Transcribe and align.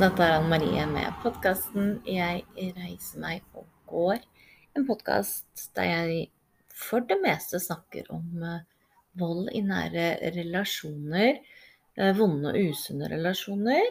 Dette 0.00 0.24
er 0.24 0.38
Anne 0.38 0.48
Marie 0.48 0.84
med 0.88 1.16
podkasten 1.20 1.98
'Jeg 2.08 2.46
reiser 2.56 3.20
meg 3.20 3.42
og 3.52 3.66
går'. 3.90 4.22
En 4.72 4.86
podkast 4.88 5.66
der 5.76 5.88
jeg 5.90 6.30
for 6.72 7.04
det 7.04 7.18
meste 7.20 7.60
snakker 7.60 8.08
om 8.08 8.40
eh, 8.42 8.62
vold 9.20 9.50
i 9.52 9.60
nære 9.60 10.32
relasjoner, 10.38 11.42
eh, 11.98 12.12
vonde 12.16 12.48
og 12.48 12.70
usunne 12.70 13.10
relasjoner, 13.12 13.90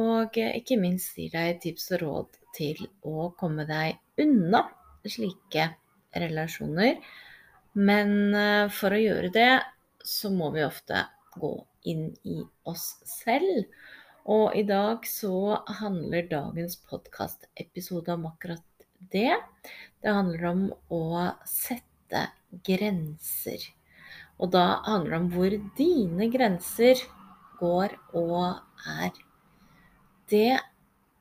og 0.00 0.38
eh, 0.40 0.56
ikke 0.56 0.80
minst 0.80 1.20
gir 1.20 1.36
deg 1.36 1.60
tips 1.66 1.90
og 1.98 2.00
råd 2.06 2.40
til 2.56 2.80
å 3.04 3.28
komme 3.36 3.68
deg 3.68 4.00
unna 4.24 4.64
slike 5.04 5.68
relasjoner. 6.16 6.96
Men 7.74 8.72
for 8.72 8.96
å 8.96 9.04
gjøre 9.04 9.34
det, 9.36 9.52
så 10.00 10.32
må 10.32 10.48
vi 10.56 10.64
ofte 10.64 11.04
gå 11.36 11.52
inn 11.92 12.08
i 12.24 12.40
oss 12.64 12.94
selv. 13.04 13.66
Og 14.26 14.56
i 14.58 14.64
dag 14.66 15.04
så 15.06 15.60
handler 15.78 16.26
dagens 16.26 16.80
podkastepisode 16.90 18.10
om 18.16 18.24
akkurat 18.26 18.64
det. 19.12 19.36
Det 20.02 20.14
handler 20.16 20.46
om 20.50 20.64
å 20.90 21.28
sette 21.46 22.24
grenser. 22.66 23.68
Og 24.42 24.50
da 24.56 24.80
handler 24.88 25.12
det 25.12 25.20
om 25.20 25.28
hvor 25.30 25.54
dine 25.78 26.28
grenser 26.32 27.04
går 27.60 27.94
og 28.18 28.58
er. 28.98 29.14
Det 30.26 30.58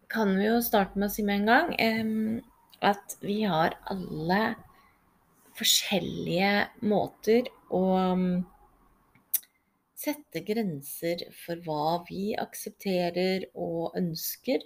kan 0.09 0.33
vi 0.39 0.49
jo 0.49 0.57
starte 0.65 0.97
med 0.97 1.11
å 1.11 1.13
si 1.13 1.27
med 1.27 1.43
en 1.43 1.51
gang. 1.51 2.41
At 2.81 3.19
vi 3.21 3.43
har 3.45 3.77
alle 3.85 4.41
forskjellige 5.55 6.51
måter 6.90 7.53
å 7.69 7.85
sette 9.96 10.41
grenser 10.43 11.24
for 11.46 11.62
hva 11.65 12.04
vi 12.10 12.34
aksepterer 12.38 13.48
og 13.55 13.96
ønsker 13.98 14.63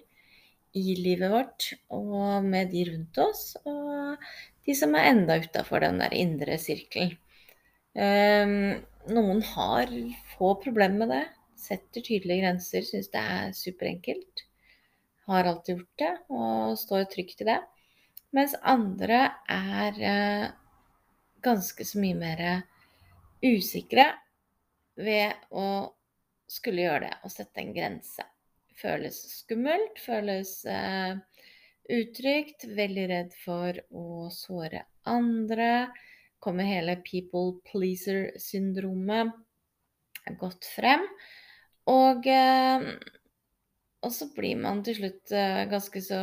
i 0.77 0.95
livet 0.97 1.31
vårt, 1.31 1.71
og 1.93 2.45
med 2.45 2.69
de 2.73 2.85
rundt 2.91 3.17
oss, 3.21 3.43
og 3.65 4.21
de 4.65 4.75
som 4.77 4.93
er 4.97 5.09
enda 5.11 5.39
utafor 5.41 5.81
den 5.85 6.01
der 6.01 6.13
indre 6.17 6.57
sirkelen. 6.61 7.15
Um, 7.99 8.77
noen 9.09 9.41
har 9.55 9.89
få 10.35 10.53
problemer 10.61 11.01
med 11.01 11.13
det. 11.13 11.23
Setter 11.59 12.05
tydelige 12.05 12.43
grenser, 12.43 12.85
syns 12.85 13.09
det 13.11 13.21
er 13.33 13.55
superenkelt. 13.57 14.45
Har 15.29 15.49
alltid 15.49 15.75
gjort 15.75 16.01
det 16.01 16.13
og 16.33 16.77
står 16.79 17.09
trygt 17.11 17.43
i 17.43 17.49
det. 17.49 17.59
Mens 18.33 18.53
andre 18.61 19.23
er 19.49 19.99
uh, 19.99 20.45
ganske 21.45 21.85
så 21.85 22.01
mye 22.01 22.17
mer 22.17 22.43
usikre 23.41 24.05
ved 24.99 25.49
å 25.55 25.65
skulle 26.49 26.83
gjøre 26.85 27.07
det 27.07 27.15
og 27.23 27.33
sette 27.33 27.63
en 27.63 27.73
grense. 27.75 28.25
Føles 28.79 29.17
skummelt, 29.41 29.99
føles 29.99 30.53
eh, 30.69 31.17
utrygt, 31.91 32.65
veldig 32.77 33.05
redd 33.11 33.35
for 33.43 33.79
å 33.91 34.29
såre 34.33 34.85
andre. 35.09 35.89
Kommer 36.39 36.69
hele 36.69 36.95
people 37.03 37.59
pleaser-syndromet 37.67 39.33
godt 40.39 40.67
frem. 40.75 41.03
Og, 41.91 42.27
eh, 42.29 42.89
og 44.05 44.11
så 44.15 44.29
blir 44.35 44.59
man 44.63 44.83
til 44.85 44.99
slutt 45.01 45.35
eh, 45.35 45.63
ganske 45.71 46.03
så 46.05 46.21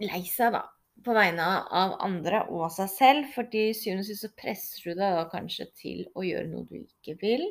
lei 0.00 0.24
seg, 0.24 0.56
da 0.56 0.64
på 1.04 1.14
vegne 1.16 1.46
av 1.80 1.96
andre 2.04 2.44
og 2.52 2.68
seg 2.74 2.90
selv, 2.92 3.28
for 3.34 3.48
til 3.52 3.72
syvende 3.76 4.04
og 4.04 4.08
sist 4.10 4.26
så 4.26 4.32
presser 4.36 4.90
du 4.90 4.92
deg 4.92 5.16
da 5.16 5.26
kanskje 5.32 5.66
til 5.78 6.06
å 6.14 6.24
gjøre 6.26 6.50
noe 6.50 6.68
du 6.68 6.80
ikke 6.82 7.16
vil, 7.22 7.44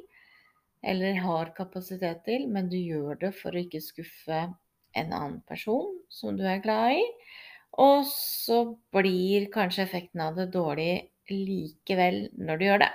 eller 0.86 1.20
har 1.24 1.54
kapasitet 1.58 2.24
til, 2.28 2.48
men 2.48 2.70
du 2.72 2.78
gjør 2.78 3.20
det 3.24 3.34
for 3.36 3.56
å 3.56 3.64
ikke 3.64 3.82
skuffe 3.84 4.42
en 4.98 5.14
annen 5.14 5.40
person 5.50 5.92
som 6.14 6.38
du 6.38 6.46
er 6.48 6.62
glad 6.64 7.00
i. 7.00 7.06
Og 7.80 8.06
så 8.10 8.64
blir 8.96 9.50
kanskje 9.54 9.86
effekten 9.86 10.24
av 10.24 10.40
det 10.40 10.50
dårlig 10.56 11.10
likevel 11.30 12.28
når 12.38 12.60
du 12.60 12.66
gjør 12.66 12.84
det. 12.86 12.92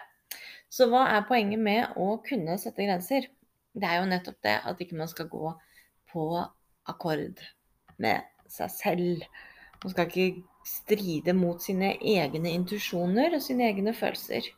Så 0.75 0.89
hva 0.91 1.05
er 1.13 1.27
poenget 1.29 1.63
med 1.63 1.99
å 2.01 2.17
kunne 2.27 2.57
sette 2.59 2.87
grenser? 2.87 3.29
Det 3.75 3.87
er 3.87 4.01
jo 4.01 4.11
nettopp 4.11 4.41
det 4.43 4.57
at 4.67 4.81
ikke 4.83 4.99
man 4.99 5.11
skal 5.11 5.29
gå 5.31 5.53
på 6.11 6.25
akkord 6.91 7.43
med 8.03 8.27
seg 8.51 8.73
selv. 8.75 9.27
Man 9.85 9.93
skal 9.93 10.09
ikke 10.09 10.45
stride 10.65 11.35
mot 11.37 11.61
sine 11.63 11.93
egne 12.01 12.55
intuisjoner 12.57 13.37
og 13.37 13.45
sine 13.45 13.69
egne 13.69 13.93
følelser. 13.97 14.49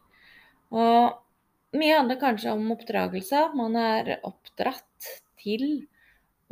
Og 0.71 1.77
mye 1.77 1.97
handler 1.99 2.21
kanskje 2.21 2.55
om 2.55 2.71
oppdragelse. 2.77 3.43
Man 3.59 3.75
er 3.81 4.17
oppdratt 4.27 5.11
til 5.43 5.67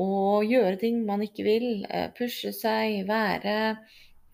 å 0.03 0.43
gjøre 0.43 0.81
ting 0.81 1.05
man 1.07 1.23
ikke 1.23 1.47
vil. 1.47 1.69
Eh, 1.87 2.11
pushe 2.19 2.51
seg, 2.55 3.05
være 3.09 3.77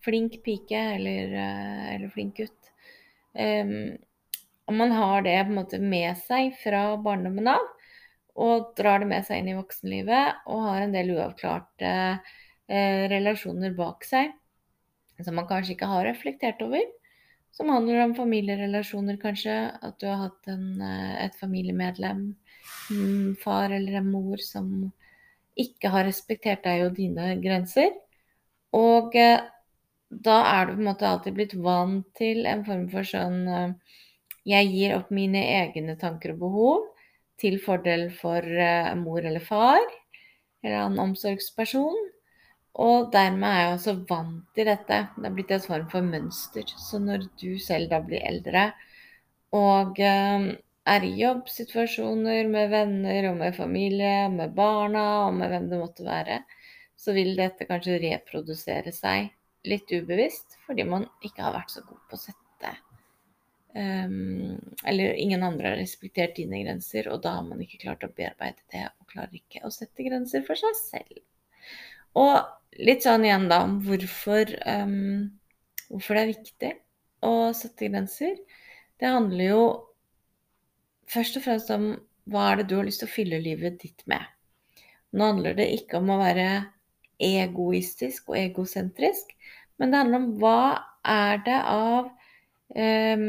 flink 0.01 0.39
pike 0.45 0.81
eller, 0.97 1.35
eh, 1.37 1.85
eller 1.95 2.09
flink 2.09 2.41
gutt. 2.41 2.71
Um, 3.37 3.97
man 4.71 4.91
har 4.91 5.21
det 5.21 5.37
på 5.45 5.51
en 5.53 5.59
måte 5.61 5.79
med 5.79 6.17
seg 6.19 6.55
fra 6.59 6.97
barndommen 6.99 7.47
av, 7.47 7.63
og 8.41 8.73
drar 8.75 9.03
det 9.03 9.07
med 9.07 9.25
seg 9.27 9.41
inn 9.41 9.51
i 9.53 9.57
voksenlivet 9.57 10.47
og 10.51 10.65
har 10.65 10.81
en 10.83 10.95
del 10.95 11.13
uavklarte 11.15 11.87
eh, 11.87 12.33
relasjoner 13.11 13.73
bak 13.75 14.05
seg 14.07 14.31
som 15.25 15.37
man 15.37 15.47
kanskje 15.49 15.75
ikke 15.75 15.89
har 15.89 16.05
reflektert 16.07 16.61
over. 16.65 16.83
Som 17.51 17.69
handler 17.73 18.05
om 18.05 18.15
familierelasjoner, 18.15 19.17
kanskje. 19.21 19.55
At 19.83 19.99
du 19.99 20.07
har 20.07 20.27
hatt 20.27 20.47
en, 20.47 20.81
eh, 20.81 21.25
et 21.25 21.35
familiemedlem, 21.35 22.35
en 22.91 23.35
far 23.35 23.71
eller 23.71 23.97
en 23.99 24.11
mor, 24.11 24.37
som 24.37 24.91
ikke 25.57 25.89
har 25.89 26.05
respektert 26.05 26.63
deg 26.63 26.85
og 26.85 26.95
dine 26.95 27.35
grenser. 27.41 27.91
Og 28.73 29.15
eh, 29.15 29.41
da 30.09 30.37
er 30.53 30.65
du 30.65 30.73
på 30.75 30.79
en 30.79 30.87
måte 30.87 31.07
alltid 31.07 31.33
blitt 31.33 31.53
vant 31.55 32.05
til 32.15 32.45
en 32.45 32.63
form 32.65 32.87
for 32.89 33.03
sånn 33.03 33.47
eh, 33.47 33.73
Jeg 34.45 34.71
gir 34.71 34.95
opp 34.95 35.11
mine 35.11 35.37
egne 35.37 35.95
tanker 35.99 36.33
og 36.33 36.39
behov 36.39 36.87
til 37.37 37.59
fordel 37.61 38.09
for 38.09 38.41
mor 38.97 39.21
eller 39.21 39.39
far 39.39 39.77
eller 40.63 40.77
en 40.87 40.97
omsorgsperson. 40.99 42.10
Og 42.79 43.11
dermed 43.11 43.47
er 43.49 43.59
jeg 43.59 43.73
også 43.75 43.93
vant 44.07 44.45
til 44.55 44.69
dette. 44.69 44.99
Det 45.17 45.27
er 45.27 45.35
blitt 45.35 45.51
en 45.51 45.63
form 45.65 45.87
for 45.91 46.07
mønster. 46.07 46.67
Så 46.79 47.01
når 47.03 47.27
du 47.41 47.57
selv 47.59 47.91
da 47.91 47.99
blir 48.03 48.23
eldre 48.23 48.69
og 49.51 49.99
eh, 49.99 50.45
er 50.87 51.05
i 51.05 51.11
jobbsituasjoner 51.19 52.47
med 52.49 52.71
venner 52.71 53.29
og 53.31 53.37
med 53.41 53.55
familie, 53.55 54.29
med 54.31 54.55
barna 54.55 55.03
og 55.27 55.35
med 55.37 55.51
hvem 55.51 55.67
det 55.69 55.79
måtte 55.81 56.05
være, 56.07 56.39
så 56.97 57.13
vil 57.17 57.35
dette 57.37 57.67
kanskje 57.69 57.99
reprodusere 58.01 58.93
seg 58.95 59.31
litt 59.67 59.91
ubevisst 59.93 60.57
fordi 60.65 60.85
man 60.89 61.05
ikke 61.21 61.43
har 61.43 61.53
vært 61.53 61.73
så 61.73 61.83
god 61.85 61.99
på 62.09 62.17
å 62.17 62.21
sette 62.21 62.71
um, 63.75 64.57
Eller 64.87 65.19
ingen 65.21 65.43
andre 65.45 65.73
har 65.73 65.81
respektert 65.81 66.35
dine 66.39 66.63
grenser, 66.63 67.11
og 67.11 67.21
da 67.25 67.35
har 67.37 67.45
man 67.45 67.61
ikke 67.61 67.83
klart 67.83 68.07
å 68.07 68.13
bearbeide 68.15 68.63
det 68.73 68.87
og 68.87 69.11
klarer 69.11 69.37
ikke 69.37 69.65
å 69.67 69.73
sette 69.73 70.07
grenser 70.07 70.45
for 70.47 70.57
seg 70.57 70.77
selv. 70.79 71.21
Og 72.17 72.33
litt 72.79 73.05
sånn 73.05 73.25
igjen, 73.27 73.47
da, 73.51 73.61
om 73.65 73.79
hvorfor, 73.85 74.51
um, 74.65 75.31
hvorfor 75.89 76.17
det 76.17 76.21
er 76.21 76.31
viktig 76.31 76.71
å 77.27 77.33
sette 77.57 77.89
grenser. 77.89 78.37
Det 79.01 79.09
handler 79.09 79.45
jo 79.51 79.63
først 81.11 81.39
og 81.39 81.45
fremst 81.47 81.73
om 81.73 81.91
hva 82.31 82.51
er 82.51 82.61
det 82.61 82.69
du 82.69 82.77
har 82.77 82.87
lyst 82.87 83.03
til 83.03 83.09
å 83.09 83.15
fylle 83.15 83.41
livet 83.43 83.81
ditt 83.81 84.05
med. 84.09 84.23
Nå 85.11 85.33
handler 85.33 85.57
det 85.57 85.67
ikke 85.75 85.99
om 85.99 86.13
å 86.13 86.21
være 86.21 86.47
egoistisk 87.21 88.31
og 88.31 88.39
egosentrisk, 88.39 89.33
men 89.77 89.91
det 89.91 90.01
handler 90.01 90.21
om 90.21 90.31
hva 90.41 90.61
er 91.11 91.41
det 91.45 91.59
av 91.67 92.09
um, 92.77 93.27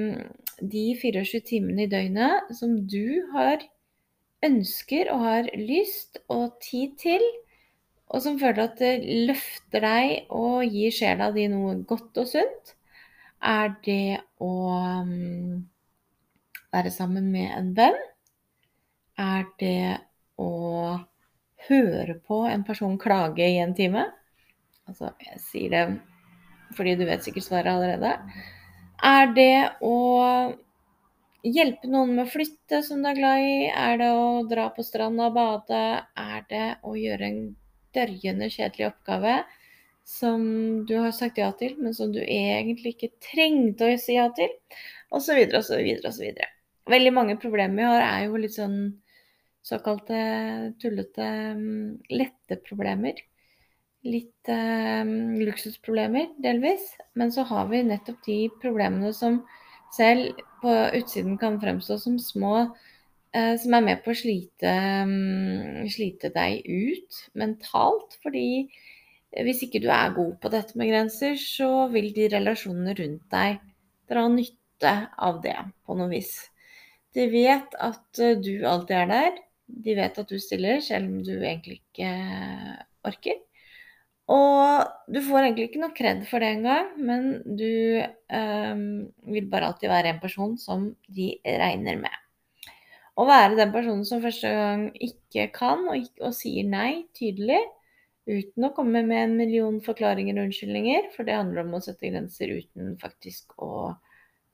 de 0.62 0.84
24 1.00 1.42
timene 1.48 1.86
i 1.86 1.90
døgnet 1.90 2.52
som 2.56 2.76
du 2.86 3.24
har 3.32 3.64
ønsker 4.46 5.10
og 5.14 5.24
har 5.24 5.48
lyst 5.58 6.20
og 6.32 6.58
tid 6.62 6.94
til 7.00 7.24
og 8.12 8.20
som 8.20 8.38
føler 8.40 8.66
at 8.66 8.78
det 8.80 9.24
løfter 9.28 9.84
deg 9.84 10.32
og 10.36 10.62
gir 10.68 10.92
sjela 10.92 11.30
di 11.32 11.46
noe 11.48 11.78
godt 11.88 12.20
og 12.20 12.28
sunt, 12.28 12.74
er 13.42 13.72
det 13.82 14.20
å 14.42 14.52
um, 15.02 15.62
være 16.72 16.92
sammen 16.94 17.30
med 17.32 17.50
en 17.56 17.70
venn? 17.78 17.98
Er 19.18 19.48
det 19.60 19.98
å 20.40 20.50
høre 21.68 22.18
på 22.26 22.42
en 22.50 22.64
person 22.66 22.98
klage 23.00 23.48
i 23.48 23.58
en 23.62 23.74
time? 23.74 24.04
Altså, 24.88 25.12
jeg 25.24 25.40
sier 25.42 25.72
det 25.72 25.84
fordi 26.76 26.94
du 26.96 27.04
vet 27.04 27.24
sikkert 27.24 27.44
svaret 27.44 27.72
allerede. 27.72 28.12
Er 29.04 29.32
det 29.36 29.56
å 29.84 29.96
hjelpe 31.42 31.90
noen 31.90 32.14
med 32.14 32.24
å 32.24 32.32
flytte 32.32 32.80
som 32.86 33.02
du 33.02 33.10
er 33.10 33.18
glad 33.18 33.42
i? 33.44 33.56
Er 33.68 33.98
det 34.00 34.12
å 34.14 34.44
dra 34.48 34.68
på 34.72 34.84
stranda 34.86 35.28
og 35.28 35.36
bade? 35.36 35.82
Er 36.16 36.46
det 36.48 36.66
å 36.86 36.94
gjøre 36.96 37.28
en 37.28 37.42
dørgende 37.94 38.48
kjedelig 38.52 38.90
oppgave 38.92 39.42
som 40.04 40.42
du 40.86 40.96
har 40.98 41.12
sagt 41.14 41.38
ja 41.38 41.50
til, 41.58 41.76
men 41.78 41.94
som 41.94 42.12
du 42.12 42.20
egentlig 42.22 42.96
ikke 42.96 43.12
trengte 43.22 43.92
å 43.92 44.00
si 44.00 44.16
ja 44.16 44.26
til, 44.36 44.50
osv., 45.14 45.38
osv., 45.54 45.78
osv. 46.08 46.42
Veldig 46.90 47.12
mange 47.14 47.38
problemer 47.40 47.78
vi 47.78 47.86
har, 47.86 48.02
er 48.02 48.26
jo 48.26 48.40
litt 48.42 48.56
sånn 48.56 48.78
såkalte 49.62 50.18
tullete 50.82 51.28
mm, 51.54 51.90
lette 52.18 52.58
problemer. 52.66 53.20
Litt 54.02 54.50
eh, 54.50 55.06
luksusproblemer, 55.46 56.32
delvis. 56.42 56.96
Men 57.14 57.30
så 57.30 57.46
har 57.46 57.68
vi 57.70 57.84
nettopp 57.86 58.24
de 58.26 58.38
problemene 58.62 59.12
som 59.14 59.44
selv 59.94 60.34
på 60.62 60.72
utsiden 60.98 61.36
kan 61.38 61.60
fremstå 61.62 62.00
som 62.02 62.18
små, 62.18 62.72
som 63.32 63.74
er 63.76 63.84
med 63.84 64.02
på 64.04 64.12
å 64.12 64.16
slite, 64.18 64.72
mm, 65.08 65.86
slite 65.88 66.28
deg 66.34 66.66
ut 66.68 67.20
mentalt. 67.38 68.18
Fordi 68.20 68.66
hvis 69.40 69.62
ikke 69.64 69.80
du 69.80 69.88
er 69.92 70.12
god 70.16 70.34
på 70.42 70.50
dette 70.52 70.76
med 70.76 70.90
grenser, 70.92 71.38
så 71.40 71.86
vil 71.92 72.10
de 72.12 72.28
relasjonene 72.34 72.96
rundt 72.98 73.24
deg 73.32 73.62
dra 74.10 74.26
nytte 74.28 74.92
av 75.16 75.40
det 75.44 75.56
på 75.86 75.96
noe 75.96 76.10
vis. 76.12 76.34
De 77.16 77.28
vet 77.32 77.76
at 77.80 78.20
eh, 78.20 78.36
du 78.40 78.66
alltid 78.68 78.98
er 78.98 79.08
der. 79.10 79.40
De 79.72 79.96
vet 79.96 80.18
at 80.20 80.28
du 80.28 80.38
stiller, 80.40 80.82
selv 80.84 81.08
om 81.08 81.22
du 81.24 81.32
egentlig 81.38 81.80
ikke 81.80 82.10
orker. 83.08 83.40
Og 84.32 85.12
du 85.12 85.18
får 85.24 85.46
egentlig 85.46 85.70
ikke 85.70 85.82
noe 85.82 85.96
kred 85.96 86.22
for 86.28 86.44
det 86.44 86.52
engang, 86.56 86.92
men 87.00 87.32
du 87.58 88.00
um, 88.32 88.84
vil 89.34 89.48
bare 89.50 89.72
alltid 89.72 89.90
være 89.90 90.12
en 90.12 90.20
person 90.22 90.54
som 90.60 90.86
de 91.10 91.32
regner 91.44 91.98
med. 92.00 92.21
Å 93.12 93.26
være 93.28 93.58
den 93.58 93.72
personen 93.74 94.06
som 94.08 94.22
første 94.24 94.48
gang 94.48 94.86
ikke 95.04 95.50
kan, 95.52 95.84
og, 95.92 96.06
og 96.24 96.32
sier 96.36 96.64
nei 96.64 97.04
tydelig, 97.16 97.60
uten 98.28 98.68
å 98.68 98.72
komme 98.76 99.02
med 99.04 99.18
en 99.26 99.36
million 99.36 99.80
forklaringer 99.84 100.38
og 100.38 100.48
unnskyldninger, 100.48 101.10
for 101.16 101.28
det 101.28 101.36
handler 101.36 101.64
om 101.64 101.76
å 101.76 101.82
sette 101.84 102.08
grenser 102.08 102.54
uten 102.54 102.94
faktisk 103.02 103.52
å 103.60 103.92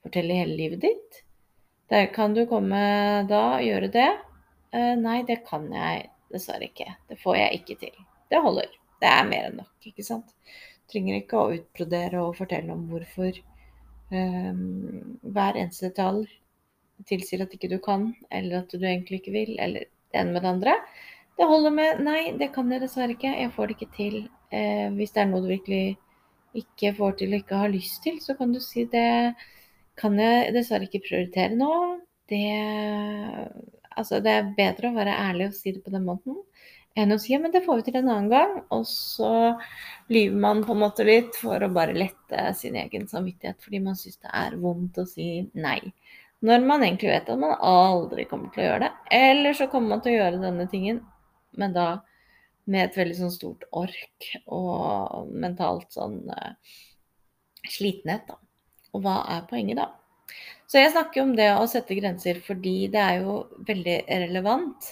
fortelle 0.02 0.40
hele 0.40 0.56
livet 0.58 0.82
ditt. 0.88 1.20
Der 1.92 2.08
kan 2.12 2.34
du 2.36 2.42
komme 2.48 2.80
da 3.28 3.42
og 3.58 3.64
gjøre 3.64 3.92
det. 3.92 4.08
Uh, 4.74 4.94
nei, 5.00 5.20
det 5.28 5.40
kan 5.46 5.68
jeg 5.72 6.08
dessverre 6.32 6.68
ikke. 6.68 6.88
Det 7.08 7.16
får 7.22 7.38
jeg 7.38 7.60
ikke 7.60 7.78
til. 7.84 8.02
Det 8.28 8.42
holder. 8.44 8.74
Det 8.98 9.12
er 9.12 9.28
mer 9.28 9.46
enn 9.48 9.60
nok, 9.62 9.76
ikke 9.86 10.04
sant. 10.04 10.34
Du 10.34 10.92
trenger 10.92 11.20
ikke 11.20 11.38
å 11.38 11.54
utbrodere 11.54 12.24
og 12.24 12.36
fortelle 12.36 12.74
om 12.74 12.84
hvorfor 12.90 13.38
um, 14.10 15.16
hver 15.22 15.60
eneste 15.60 15.92
detalj 15.92 16.26
tilsier 17.06 17.44
at 17.44 17.54
ikke 17.54 17.70
du 17.70 17.78
kan, 17.82 18.10
eller 18.30 18.62
at 18.62 18.72
du 18.72 18.82
egentlig 18.82 19.20
ikke 19.20 19.34
vil, 19.36 19.54
eller 19.60 19.86
det 19.86 20.20
ene 20.20 20.34
med 20.34 20.42
det 20.42 20.50
andre. 20.50 20.74
Det 21.38 21.46
holder 21.46 21.70
med 21.70 22.00
'nei, 22.02 22.22
det 22.38 22.52
kan 22.54 22.72
jeg 22.72 22.82
dessverre 22.82 23.14
ikke, 23.14 23.30
jeg 23.30 23.52
får 23.54 23.66
det 23.66 23.76
ikke 23.76 23.94
til'. 23.96 24.28
Eh, 24.50 24.88
hvis 24.96 25.12
det 25.14 25.22
er 25.22 25.30
noe 25.30 25.44
du 25.44 25.48
virkelig 25.52 25.98
ikke 26.54 26.94
får 26.96 27.18
til 27.18 27.34
og 27.34 27.40
ikke 27.42 27.62
har 27.62 27.68
lyst 27.68 28.02
til, 28.02 28.18
så 28.20 28.34
kan 28.34 28.52
du 28.52 28.60
si 28.60 28.84
det 28.84 29.34
kan 29.98 30.18
jeg 30.18 30.54
dessverre 30.54 30.88
ikke 30.88 31.04
prioritere 31.06 31.54
nå. 31.54 32.00
Det, 32.28 32.44
altså 33.96 34.20
det 34.20 34.32
er 34.32 34.52
bedre 34.56 34.90
å 34.90 34.96
være 34.96 35.14
ærlig 35.16 35.48
og 35.48 35.54
si 35.54 35.72
det 35.72 35.84
på 35.84 35.90
den 35.90 36.04
måten 36.04 36.36
enn 36.98 37.14
å 37.14 37.18
si 37.20 37.32
ja, 37.32 37.38
men 37.42 37.52
det 37.54 37.62
får 37.66 37.80
vi 37.80 37.86
til 37.88 37.98
en 38.00 38.10
annen 38.10 38.30
gang. 38.32 38.54
Og 38.74 38.84
så 38.88 39.32
lyver 40.12 40.38
man 40.42 40.64
på 40.66 40.74
en 40.74 40.82
måte 40.82 41.06
litt 41.06 41.36
for 41.38 41.62
å 41.62 41.70
bare 41.72 41.96
lette 41.96 42.48
sin 42.58 42.78
egen 42.80 43.06
samvittighet 43.10 43.60
fordi 43.64 43.82
man 43.84 43.98
syns 43.98 44.20
det 44.24 44.32
er 44.34 44.58
vondt 44.62 45.02
å 45.02 45.06
si 45.08 45.28
nei. 45.54 45.80
Når 46.46 46.66
man 46.66 46.84
egentlig 46.86 47.10
vet 47.10 47.30
at 47.32 47.40
man 47.40 47.56
aldri 47.66 48.26
kommer 48.30 48.52
til 48.54 48.62
å 48.62 48.66
gjøre 48.68 48.82
det. 48.84 48.90
Eller 49.18 49.56
så 49.58 49.66
kommer 49.70 49.96
man 49.96 50.02
til 50.04 50.14
å 50.14 50.20
gjøre 50.20 50.42
denne 50.42 50.68
tingen, 50.70 51.00
men 51.58 51.74
da 51.74 51.88
med 52.68 52.84
et 52.84 52.98
veldig 53.00 53.16
sånn 53.16 53.32
stort 53.32 53.64
ork 53.80 54.28
og 54.52 55.30
mentalt 55.32 55.94
sånn 55.96 56.20
uh, 56.28 56.52
slitenhet, 57.64 58.28
da. 58.28 58.36
Og 58.92 59.02
hva 59.04 59.22
er 59.34 59.46
poenget, 59.48 59.80
da? 59.80 59.88
Så 60.68 60.82
jeg 60.82 60.92
snakker 60.92 61.24
om 61.24 61.32
det 61.36 61.48
å 61.56 61.66
sette 61.70 61.96
grenser 61.96 62.42
fordi 62.44 62.90
det 62.92 63.00
er 63.00 63.22
jo 63.22 63.38
veldig 63.68 63.98
relevant 64.08 64.90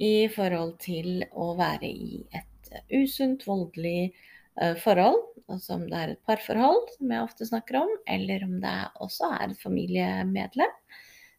i 0.00 0.26
forhold 0.32 0.78
til 0.82 1.26
å 1.36 1.52
være 1.58 1.90
i 1.90 2.22
et 2.34 2.72
usunt, 2.96 3.44
voldelig 3.46 4.14
forhold. 4.82 5.20
Altså 5.50 5.74
om 5.76 5.84
det 5.90 5.98
er 5.98 6.12
et 6.14 6.22
parforhold, 6.24 6.86
som 6.96 7.10
jeg 7.12 7.26
ofte 7.26 7.48
snakker 7.48 7.80
om, 7.82 7.90
eller 8.08 8.46
om 8.46 8.54
det 8.62 8.76
også 9.04 9.32
er 9.36 9.50
et 9.50 9.60
familiemedlem 9.60 10.78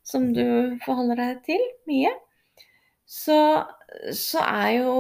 som 0.06 0.30
du 0.36 0.78
forholder 0.86 1.22
deg 1.22 1.44
til 1.48 1.64
mye. 1.90 2.12
Så, 3.10 3.38
så 4.14 4.42
er 4.46 4.70
jo 4.80 4.96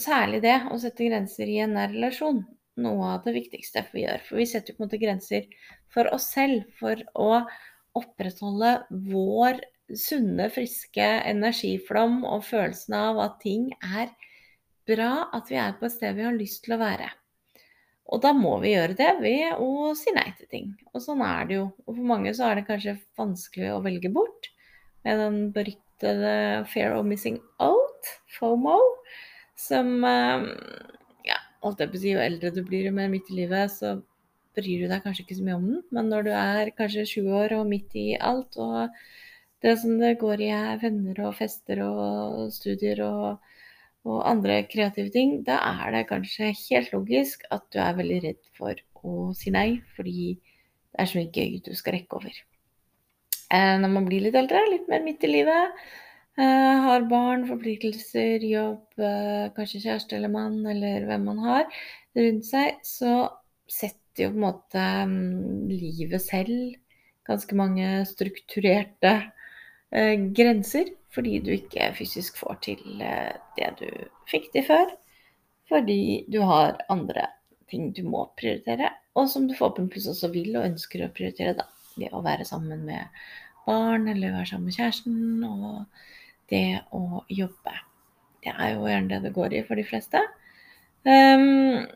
særlig 0.00 0.42
det 0.44 0.56
å 0.72 0.78
sette 0.80 1.08
grenser 1.08 1.48
i 1.48 1.60
en 1.64 1.76
nær 1.76 1.92
relasjon 1.92 2.42
noe 2.80 3.12
av 3.14 3.24
det 3.24 3.34
viktigste 3.36 3.84
vi 3.92 4.04
gjør. 4.04 4.22
For 4.26 4.40
vi 4.40 4.48
setter 4.48 4.76
på 4.76 4.82
en 4.82 4.88
måte 4.88 5.00
grenser 5.00 5.48
for 5.92 6.08
oss 6.12 6.28
selv 6.34 6.66
for 6.80 7.00
å 7.16 7.42
opprettholde 7.96 8.78
vår 9.08 9.62
sunne, 9.96 10.48
friske 10.52 11.04
energiflom 11.30 12.22
og 12.26 12.44
følelsen 12.48 12.96
av 12.98 13.20
at 13.22 13.38
ting 13.44 13.70
er 13.80 14.10
bra, 14.88 15.28
at 15.34 15.48
vi 15.50 15.60
er 15.60 15.76
på 15.78 15.88
et 15.88 15.94
sted 15.94 16.18
vi 16.18 16.26
har 16.26 16.36
lyst 16.36 16.64
til 16.66 16.76
å 16.76 16.82
være. 16.82 17.08
Og 18.06 18.22
da 18.22 18.30
må 18.36 18.52
vi 18.62 18.74
gjøre 18.74 18.94
det 18.98 19.08
ved 19.18 19.62
å 19.62 19.92
si 19.98 20.12
nei 20.14 20.28
til 20.38 20.48
ting. 20.50 20.66
Og 20.92 21.02
sånn 21.02 21.24
er 21.26 21.48
det 21.48 21.56
jo. 21.58 21.64
Og 21.86 21.96
for 21.96 22.10
mange 22.12 22.32
så 22.36 22.48
er 22.48 22.60
det 22.60 22.68
kanskje 22.68 22.98
vanskelig 23.18 23.72
å 23.74 23.82
velge 23.84 24.12
bort 24.14 24.50
med 25.06 25.18
den 25.22 25.40
beryktede 25.54 26.66
fear 26.70 26.94
of 26.94 27.06
missing 27.06 27.40
out, 27.62 28.10
FOMO, 28.38 28.78
som 29.58 29.90
ja, 30.06 31.38
holdt 31.64 31.82
jeg 31.82 31.92
på 31.92 31.98
å 31.98 32.02
si, 32.02 32.12
jo 32.14 32.22
eldre 32.22 32.52
du 32.54 32.62
blir, 32.66 32.86
jo 32.88 32.94
mer 32.94 33.10
midt 33.10 33.30
i 33.32 33.40
livet, 33.40 33.74
så 33.74 33.96
bryr 34.56 34.84
du 34.84 34.90
deg 34.90 35.02
kanskje 35.04 35.26
ikke 35.26 35.38
så 35.38 35.46
mye 35.46 35.58
om 35.58 35.68
den. 35.70 35.84
Men 35.94 36.10
når 36.12 36.26
du 36.26 36.32
er 36.34 36.72
kanskje 36.78 37.06
20 37.18 37.38
år 37.42 37.56
og 37.58 37.70
midt 37.70 37.96
i 37.98 38.08
alt, 38.16 38.58
og 38.58 38.94
det 39.64 39.76
som 39.82 39.98
det 40.00 40.16
går 40.20 40.46
i 40.46 40.50
er 40.54 40.80
venner 40.82 41.22
og 41.26 41.36
fester 41.38 41.82
og 41.86 42.46
studier 42.54 43.02
og, 43.06 43.52
og 44.06 44.22
andre 44.30 44.62
kreative 44.70 45.10
ting, 45.14 45.40
da 45.46 45.58
er 45.82 45.94
det 45.94 46.06
kanskje 46.10 46.52
helt 46.54 46.92
logisk 46.94 47.44
at 47.50 47.66
du 47.74 47.80
er 47.82 47.98
veldig 47.98 48.22
redd 48.22 48.42
for 48.56 48.78
å 49.02 49.30
si 49.36 49.52
nei, 49.54 49.82
fordi 49.98 50.36
det 50.38 51.02
er 51.02 51.10
så 51.10 51.20
mye 51.20 51.34
gøy 51.34 51.60
du 51.66 51.72
skal 51.76 51.98
rekke 51.98 52.20
over. 52.20 52.42
Eh, 53.46 53.76
når 53.82 53.90
man 53.92 54.06
blir 54.08 54.24
litt 54.24 54.38
eldre, 54.38 54.62
litt 54.70 54.86
mer 54.90 55.02
midt 55.04 55.26
i 55.26 55.30
livet, 55.30 55.86
Eh, 56.36 56.78
har 56.84 57.06
barn, 57.08 57.46
forpliktelser, 57.48 58.42
jobb, 58.44 58.82
eh, 59.00 59.46
kanskje 59.56 59.80
kjæreste 59.86 60.18
eller 60.18 60.28
mann, 60.28 60.58
eller 60.68 61.06
hvem 61.08 61.22
man 61.30 61.38
har 61.40 61.62
rundt 62.18 62.44
seg, 62.44 62.82
så 62.84 63.30
setter 63.72 64.26
jo 64.26 64.34
på 64.34 64.36
en 64.36 64.44
måte 64.44 64.82
mm, 65.08 65.70
livet 65.70 66.20
selv 66.20 66.74
ganske 67.26 67.56
mange 67.56 67.88
strukturerte 68.10 69.14
grenser, 70.36 70.90
fordi 71.16 71.40
du 71.40 71.50
ikke 71.54 71.90
fysisk 71.96 72.36
får 72.42 72.60
til 72.66 72.82
det 73.00 73.70
du 73.80 73.88
fikk 74.30 74.50
til 74.52 74.66
før. 74.68 74.92
Fordi 75.66 76.26
du 76.30 76.42
har 76.46 76.76
andre 76.92 77.30
ting 77.70 77.88
du 77.96 78.04
må 78.06 78.28
prioritere, 78.38 78.92
og 79.18 79.26
som 79.32 79.48
du 79.48 79.56
forhåpentligvis 79.56 80.12
også 80.12 80.30
vil 80.30 80.52
og 80.54 80.68
ønsker 80.68 81.02
å 81.02 81.10
prioritere, 81.14 81.56
da. 81.58 81.66
Det 81.96 82.12
å 82.12 82.20
være 82.22 82.44
sammen 82.44 82.84
med 82.86 83.08
barn, 83.66 84.04
eller 84.12 84.36
være 84.36 84.50
sammen 84.52 84.68
med 84.68 84.76
kjæresten. 84.76 85.44
og 85.48 85.86
det 86.50 86.80
å 86.94 87.22
jobbe. 87.32 87.74
Det 88.44 88.52
er 88.52 88.74
jo 88.74 88.86
gjerne 88.86 89.10
det 89.10 89.22
det 89.24 89.34
går 89.34 89.56
i 89.56 89.62
for 89.66 89.78
de 89.78 89.86
fleste. 89.86 90.20
Um, 91.06 91.86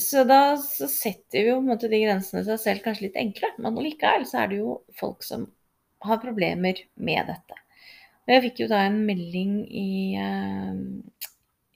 så 0.00 0.24
da 0.28 0.56
så 0.60 0.88
setter 0.90 1.42
vi 1.42 1.50
jo 1.50 1.58
på 1.58 1.64
en 1.64 1.70
måte 1.74 1.90
de 1.92 2.00
grensene 2.02 2.44
seg 2.46 2.60
selv 2.62 2.84
kanskje 2.84 3.08
litt 3.08 3.20
enkle. 3.20 3.52
Men 3.60 3.78
likevel 3.84 4.26
så 4.28 4.42
er 4.42 4.52
det 4.52 4.62
jo 4.62 4.78
folk 4.98 5.24
som 5.26 5.46
har 6.06 6.22
problemer 6.22 6.80
med 6.94 7.28
dette. 7.28 7.60
Og 8.26 8.34
jeg 8.34 8.42
fikk 8.48 8.64
jo 8.64 8.66
da 8.72 8.80
en 8.82 8.98
melding 9.06 9.58
i, 9.70 10.18
uh, 10.18 10.74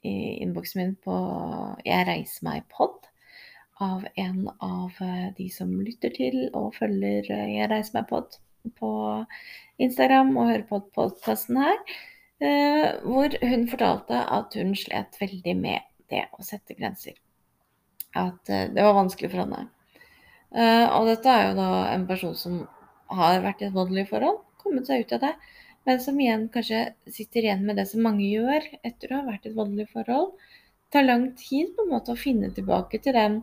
i 0.03 0.15
innboksen 0.43 0.81
min 0.83 0.97
på 1.05 1.17
Jeg 1.87 2.07
reiser 2.09 2.47
meg-pod 2.49 3.07
av 3.81 4.03
en 4.21 4.41
av 4.61 4.99
eh, 5.01 5.29
de 5.39 5.47
som 5.49 5.71
lytter 5.81 6.13
til 6.13 6.35
og 6.51 6.75
følger 6.77 7.25
eh, 7.33 7.53
Jeg 7.55 7.69
reiser 7.71 7.95
meg-pod 7.97 8.35
på 8.77 8.91
Instagram 9.81 10.35
og 10.35 10.51
hører 10.51 10.67
på 10.69 10.81
podkasten 10.93 11.57
her, 11.57 11.79
hvor 13.01 13.33
hun 13.41 13.63
fortalte 13.71 14.19
at 14.37 14.53
hun 14.61 14.75
slet 14.77 15.17
veldig 15.17 15.55
med 15.57 15.87
det 16.13 16.27
å 16.37 16.45
sette 16.45 16.77
grenser. 16.77 17.15
At 18.13 18.45
det 18.45 18.85
var 18.85 18.99
vanskelig 18.99 19.31
for 19.33 19.47
henne. 19.47 19.63
Og 20.93 21.09
dette 21.09 21.33
er 21.33 21.49
jo 21.49 21.57
da 21.57 21.71
en 21.95 22.05
person 22.11 22.37
som 22.37 22.61
har 23.17 23.41
vært 23.41 23.65
i 23.65 23.71
et 23.71 23.79
voldelig 23.79 24.11
forhold, 24.13 24.43
kommet 24.61 24.93
seg 24.93 25.07
ut 25.07 25.17
av 25.17 25.25
det, 25.25 25.33
men 25.89 26.01
som 26.03 26.19
igjen 26.21 26.49
kanskje 26.53 26.83
sitter 27.09 27.47
igjen 27.47 27.63
med 27.67 27.79
det 27.81 27.87
som 27.91 28.05
mange 28.05 28.27
gjør 28.29 28.67
etter 28.85 29.13
å 29.13 29.21
ha 29.21 29.29
vært 29.31 29.47
i 29.47 29.53
et 29.53 29.57
voldelig 29.57 29.89
forhold. 29.95 30.35
Det 30.37 30.99
tar 30.99 31.07
lang 31.07 31.31
tid 31.39 31.73
på 31.77 31.87
en 31.87 31.95
måte 31.95 32.13
å 32.13 32.21
finne 32.21 32.51
tilbake 32.55 33.01
til 33.03 33.17
den 33.17 33.41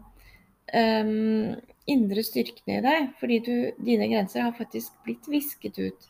um, 0.74 1.56
indre 1.90 2.24
styrkene 2.26 2.78
i 2.78 2.86
deg, 2.86 3.10
fordi 3.22 3.40
du, 3.46 3.56
dine 3.80 4.10
grenser 4.12 4.46
har 4.46 4.56
faktisk 4.58 4.96
blitt 5.08 5.28
visket 5.32 5.80
ut 5.80 6.10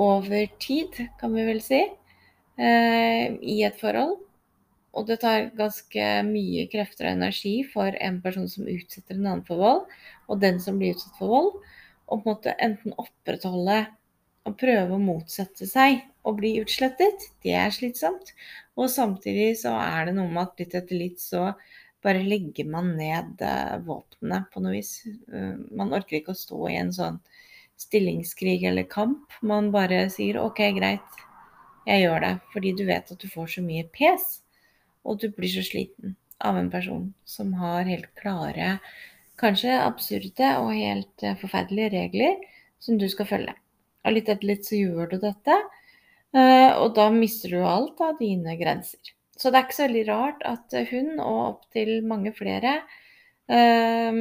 over 0.00 0.48
tid, 0.58 0.96
kan 1.20 1.34
vi 1.36 1.46
vel 1.46 1.62
si, 1.62 1.82
uh, 2.58 3.26
i 3.38 3.60
et 3.68 3.78
forhold. 3.78 4.18
Og 4.94 5.08
det 5.08 5.20
tar 5.24 5.50
ganske 5.58 6.06
mye 6.26 6.68
krefter 6.70 7.08
og 7.08 7.16
energi 7.16 7.56
for 7.66 7.94
en 7.98 8.20
person 8.22 8.46
som 8.50 8.68
utsetter 8.70 9.18
en 9.18 9.26
annen 9.26 9.46
for 9.46 9.62
vold, 9.62 9.86
og 10.30 10.42
den 10.42 10.60
som 10.62 10.78
blir 10.78 10.94
utsatt 10.94 11.18
for 11.18 11.34
vold, 11.34 11.56
å 12.04 12.18
på 12.18 12.22
en 12.22 12.30
måte 12.30 12.54
enten 12.62 12.94
opprettholde 13.00 13.84
å 14.44 14.52
prøve 14.58 14.94
å 14.94 15.00
motsette 15.00 15.66
seg 15.68 16.02
å 16.24 16.32
bli 16.36 16.54
utslettet, 16.60 17.30
det 17.44 17.54
er 17.56 17.72
slitsomt. 17.72 18.32
Og 18.80 18.90
samtidig 18.92 19.54
så 19.60 19.74
er 19.80 20.08
det 20.08 20.16
noe 20.16 20.30
med 20.30 20.42
at 20.46 20.60
litt 20.60 20.76
etter 20.76 21.00
litt 21.00 21.22
så 21.22 21.50
bare 22.04 22.24
legger 22.24 22.68
man 22.68 22.92
ned 22.98 23.40
eh, 23.44 23.76
våpnene 23.84 24.42
på 24.52 24.60
noe 24.64 24.76
vis. 24.76 24.98
Eh, 25.32 25.54
man 25.76 25.94
orker 25.96 26.18
ikke 26.20 26.34
å 26.34 26.40
stå 26.40 26.60
i 26.68 26.76
en 26.80 26.92
sånn 26.92 27.20
stillingskrig 27.80 28.66
eller 28.68 28.88
kamp. 28.90 29.32
Man 29.42 29.70
bare 29.74 30.04
sier 30.12 30.40
OK, 30.42 30.60
greit, 30.76 31.22
jeg 31.88 32.04
gjør 32.04 32.26
det. 32.26 32.34
Fordi 32.52 32.74
du 32.76 32.84
vet 32.88 33.14
at 33.14 33.24
du 33.24 33.30
får 33.30 33.56
så 33.56 33.64
mye 33.64 33.88
pes, 33.96 34.28
og 35.04 35.20
du 35.22 35.30
blir 35.32 35.52
så 35.52 35.64
sliten 35.64 36.16
av 36.44 36.60
en 36.60 36.70
person 36.72 37.08
som 37.28 37.52
har 37.56 37.88
helt 37.88 38.10
klare, 38.20 38.78
kanskje 39.40 39.72
absurde 39.80 40.54
og 40.60 40.72
helt 40.76 41.24
eh, 41.24 41.36
forferdelige 41.40 41.92
regler 41.96 42.40
som 42.84 43.00
du 43.00 43.08
skal 43.08 43.28
følge. 43.32 43.56
Og 44.04 44.14
litt 44.16 44.28
etter 44.28 44.48
litt 44.48 44.68
så 44.68 44.76
gjør 44.76 45.14
du 45.14 45.18
dette, 45.22 45.56
og 46.34 46.88
da 46.96 47.04
mister 47.14 47.52
du 47.54 47.60
alt 47.64 48.00
av 48.04 48.18
dine 48.18 48.56
grenser. 48.60 49.14
Så 49.38 49.50
det 49.50 49.58
er 49.58 49.66
ikke 49.66 49.76
så 49.76 49.86
veldig 49.86 50.04
rart 50.08 50.44
at 50.46 50.74
hun, 50.90 51.14
og 51.22 51.38
opptil 51.44 51.96
mange 52.06 52.32
flere, 52.36 52.76
eh, 53.50 54.18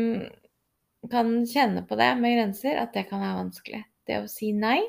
kan 1.11 1.33
kjenne 1.49 1.83
på 1.87 1.97
det 1.99 2.09
med 2.19 2.37
grenser, 2.37 2.79
at 2.79 2.93
det 2.95 3.07
kan 3.09 3.21
være 3.21 3.41
vanskelig. 3.41 3.83
Det 4.07 4.21
å 4.23 4.29
si 4.31 4.51
nei. 4.55 4.79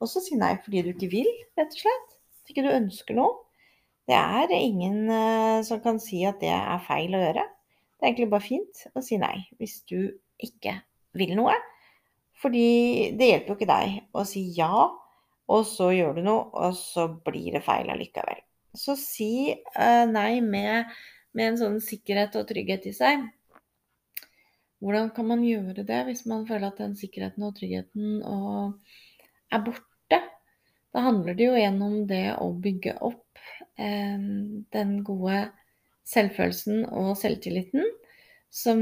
Også 0.00 0.22
si 0.24 0.36
nei 0.38 0.54
fordi 0.64 0.82
du 0.84 0.92
ikke 0.94 1.10
vil, 1.12 1.30
rett 1.58 1.72
og 1.74 1.84
slett. 1.84 2.12
Hvis 2.40 2.52
ikke 2.54 2.66
du 2.66 2.74
ønsker 2.74 3.16
noe. 3.18 3.38
Det 4.10 4.18
er 4.18 4.52
ingen 4.56 5.10
eh, 5.12 5.60
som 5.66 5.80
kan 5.84 6.00
si 6.02 6.24
at 6.26 6.40
det 6.42 6.50
er 6.50 6.86
feil 6.86 7.14
å 7.14 7.22
gjøre. 7.22 7.44
Det 7.46 8.02
er 8.02 8.10
egentlig 8.10 8.30
bare 8.32 8.46
fint 8.46 8.86
å 8.96 9.02
si 9.04 9.20
nei 9.20 9.36
hvis 9.60 9.82
du 9.86 10.10
ikke 10.42 10.80
vil 11.18 11.36
noe. 11.38 11.54
Fordi 12.40 13.10
det 13.18 13.28
hjelper 13.28 13.52
jo 13.52 13.58
ikke 13.58 13.68
deg 13.68 13.96
å 14.16 14.24
si 14.28 14.46
ja, 14.56 14.86
og 15.50 15.66
så 15.68 15.90
gjør 15.92 16.16
du 16.16 16.22
noe, 16.24 16.46
og 16.54 16.76
så 16.78 17.08
blir 17.26 17.56
det 17.56 17.64
feil 17.66 17.90
allikevel. 17.92 18.40
Så 18.76 18.94
si 18.98 19.50
uh, 19.50 20.06
nei 20.06 20.40
med, 20.44 20.88
med, 21.34 21.44
en 21.48 21.60
sånn 21.60 21.78
sikkerhet 21.84 22.38
og 22.38 22.46
trygghet 22.48 22.86
i 22.86 22.94
seg. 22.96 23.26
Hvordan 24.80 25.10
kan 25.12 25.26
man 25.28 25.42
gjøre 25.44 25.84
det 25.84 26.00
hvis 26.06 26.24
man 26.30 26.46
føler 26.48 26.70
at 26.70 26.80
den 26.80 26.94
sikkerheten 26.96 27.44
og 27.44 27.56
tryggheten 27.58 28.22
og 28.24 28.78
er 29.52 29.64
borte? 29.66 30.20
Da 30.90 31.02
handler 31.04 31.36
det 31.36 31.50
jo 31.50 31.58
gjennom 31.58 31.98
det 32.08 32.24
å 32.40 32.48
bygge 32.62 32.96
opp 33.04 33.42
eh, 33.76 34.16
den 34.72 34.94
gode 35.06 35.42
selvfølelsen 36.08 36.86
og 36.88 37.12
selvtilliten. 37.20 37.84
Som 38.50 38.80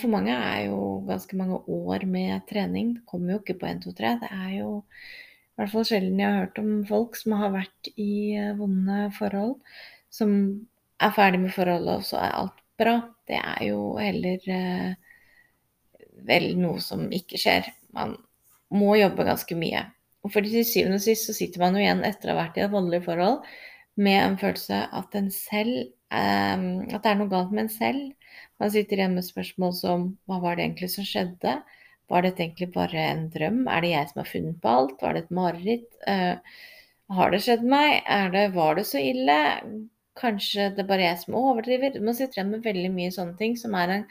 for 0.00 0.08
mange 0.12 0.32
er 0.32 0.70
jo 0.70 1.02
ganske 1.04 1.36
mange 1.36 1.58
år 1.68 2.06
med 2.08 2.46
trening. 2.48 2.94
Det 2.96 3.04
kommer 3.10 3.34
jo 3.34 3.42
ikke 3.42 3.58
på 3.60 3.68
1, 3.68 3.84
2, 3.84 3.92
3. 3.98 4.12
Det 4.22 4.30
er 4.32 4.50
jo 4.56 4.70
i 5.52 5.60
hvert 5.60 5.72
fall 5.74 5.84
sjelden 5.84 6.20
jeg 6.20 6.32
har 6.32 6.46
hørt 6.46 6.60
om 6.62 6.70
folk 6.88 7.16
som 7.20 7.34
har 7.36 7.52
vært 7.52 7.88
i 8.00 8.12
eh, 8.40 8.54
vonde 8.56 9.10
forhold, 9.18 9.58
som 10.08 10.30
er 11.02 11.12
ferdig 11.12 11.42
med 11.42 11.52
forholdet, 11.52 11.98
og 12.00 12.06
så 12.08 12.22
er 12.22 12.38
alt 12.38 12.62
bra. 12.80 12.94
Det 13.28 13.36
er 13.36 13.60
jo 13.68 13.82
heller 14.00 14.48
eh, 14.56 14.94
vel 16.28 16.48
noe 16.56 16.80
som 16.80 17.04
ikke 17.12 17.40
skjer. 17.40 17.68
Man 17.92 18.16
må 18.72 18.96
jobbe 18.96 19.28
ganske 19.28 19.58
mye. 19.60 19.84
Og 20.24 20.32
for 20.32 20.46
til 20.46 20.64
syvende 20.64 20.96
og 21.02 21.04
sist 21.04 21.28
så 21.28 21.36
sitter 21.36 21.60
man 21.60 21.76
jo 21.76 21.82
igjen 21.82 22.00
etter 22.06 22.30
å 22.30 22.36
ha 22.36 22.46
vært 22.46 22.56
i 22.56 22.64
et 22.64 22.72
voldelig 22.72 23.02
forhold 23.04 23.42
med 24.00 24.18
en 24.22 24.38
følelse 24.40 24.78
at 24.96 25.16
en 25.18 25.28
selv 25.34 25.82
eh, 25.82 26.68
At 26.96 27.02
det 27.04 27.12
er 27.12 27.20
noe 27.20 27.32
galt 27.32 27.52
med 27.52 27.66
en 27.66 27.74
selv. 27.76 28.21
Man 28.60 28.70
sitter 28.70 29.00
igjen 29.00 29.16
med 29.16 29.26
spørsmål 29.26 29.72
som 29.74 30.04
hva 30.30 30.38
var 30.42 30.58
det 30.58 30.66
egentlig 30.66 30.90
som 30.92 31.06
skjedde? 31.06 31.56
Var 32.12 32.26
dette 32.26 32.44
egentlig 32.44 32.68
bare 32.74 33.06
en 33.12 33.24
drøm? 33.32 33.64
Er 33.70 33.82
det 33.82 33.94
jeg 33.94 34.10
som 34.10 34.20
har 34.20 34.28
funnet 34.28 34.60
på 34.62 34.74
alt? 34.76 35.00
Var 35.02 35.16
det 35.16 35.22
et 35.24 35.32
mareritt? 35.38 35.88
Uh, 36.04 36.60
har 37.16 37.32
det 37.32 37.40
skjedd 37.44 37.64
meg? 37.68 38.02
Det, 38.34 38.44
var 38.56 38.76
det 38.78 38.84
så 38.88 39.00
ille? 39.00 39.38
Kanskje 40.18 40.68
det 40.76 40.84
er 40.84 40.90
bare 40.90 41.06
jeg 41.06 41.22
som 41.22 41.38
overdriver? 41.40 41.96
Man 42.04 42.18
sitter 42.18 42.40
igjen 42.40 42.52
med 42.52 42.66
veldig 42.68 42.92
mye 42.92 43.14
sånne 43.14 43.38
ting 43.40 43.56
som 43.60 43.74
er 43.78 43.96
en 43.96 44.04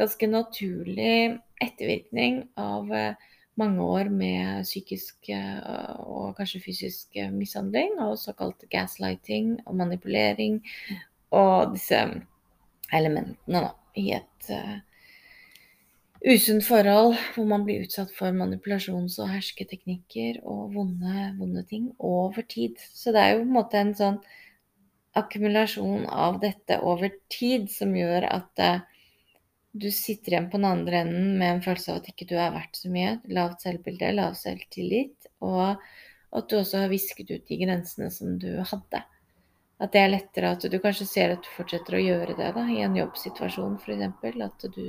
ganske 0.00 0.30
naturlig 0.32 1.38
ettervirkning 1.62 2.40
av 2.58 2.88
uh, 2.88 3.30
mange 3.60 3.84
år 3.84 4.08
med 4.08 4.64
psykisk 4.64 5.28
uh, 5.36 5.92
og 6.00 6.34
kanskje 6.40 6.64
fysisk 6.64 7.20
mishandling, 7.36 7.98
og 8.00 8.16
såkalt 8.18 8.64
gaslighting 8.72 9.58
og 9.66 9.76
manipulering 9.84 10.62
og 11.36 11.76
disse 11.76 12.00
elementene 12.92 13.64
da, 13.66 13.74
i 13.98 14.12
et 14.16 14.50
usunt 16.22 16.64
forhold 16.64 17.16
hvor 17.34 17.48
man 17.50 17.64
blir 17.66 17.82
utsatt 17.86 18.12
for 18.14 18.34
manipulasjons- 18.36 19.18
og 19.22 19.30
hersketeknikker 19.32 20.40
og 20.46 20.76
vonde, 20.76 21.32
vonde, 21.38 21.64
ting 21.66 21.90
over 21.98 22.46
tid. 22.48 22.78
Så 22.94 23.14
det 23.14 23.22
er 23.22 23.34
jo 23.34 23.42
på 23.42 23.48
en 23.48 23.56
måte 23.56 23.80
en 23.80 23.94
sånn 23.98 24.20
akkumulasjon 25.18 26.06
av 26.08 26.38
dette 26.40 26.78
over 26.80 27.12
tid 27.32 27.68
som 27.72 27.92
gjør 27.96 28.28
at 28.30 28.62
uh, 28.64 28.84
du 29.72 29.88
sitter 29.92 30.34
igjen 30.34 30.48
på 30.52 30.60
den 30.60 30.68
andre 30.68 31.02
enden 31.02 31.34
med 31.40 31.56
en 31.56 31.64
følelse 31.64 31.92
av 31.92 32.00
at 32.00 32.08
ikke 32.12 32.28
du 32.28 32.36
er 32.36 32.54
verdt 32.54 32.78
så 32.78 32.92
mye. 32.92 33.16
Lavt 33.32 33.64
selvbilde, 33.64 34.12
lav 34.16 34.36
selvtillit, 34.38 35.30
og 35.44 35.80
at 36.32 36.48
du 36.48 36.58
også 36.58 36.84
har 36.84 36.92
visket 36.92 37.32
ut 37.32 37.48
de 37.48 37.58
grensene 37.60 38.10
som 38.12 38.36
du 38.40 38.50
hadde. 38.60 39.02
At 39.82 39.94
det 39.94 40.02
er 40.02 40.12
lettere 40.12 40.52
at 40.54 40.64
du 40.70 40.78
kanskje 40.82 41.08
ser 41.10 41.34
at 41.34 41.42
du 41.42 41.50
fortsetter 41.56 41.96
å 41.98 42.02
gjøre 42.02 42.36
det 42.38 42.50
da, 42.54 42.64
i 42.70 42.82
en 42.84 42.94
jobbsituasjon 42.96 43.78
f.eks. 43.80 44.44
At 44.46 44.66
du 44.76 44.84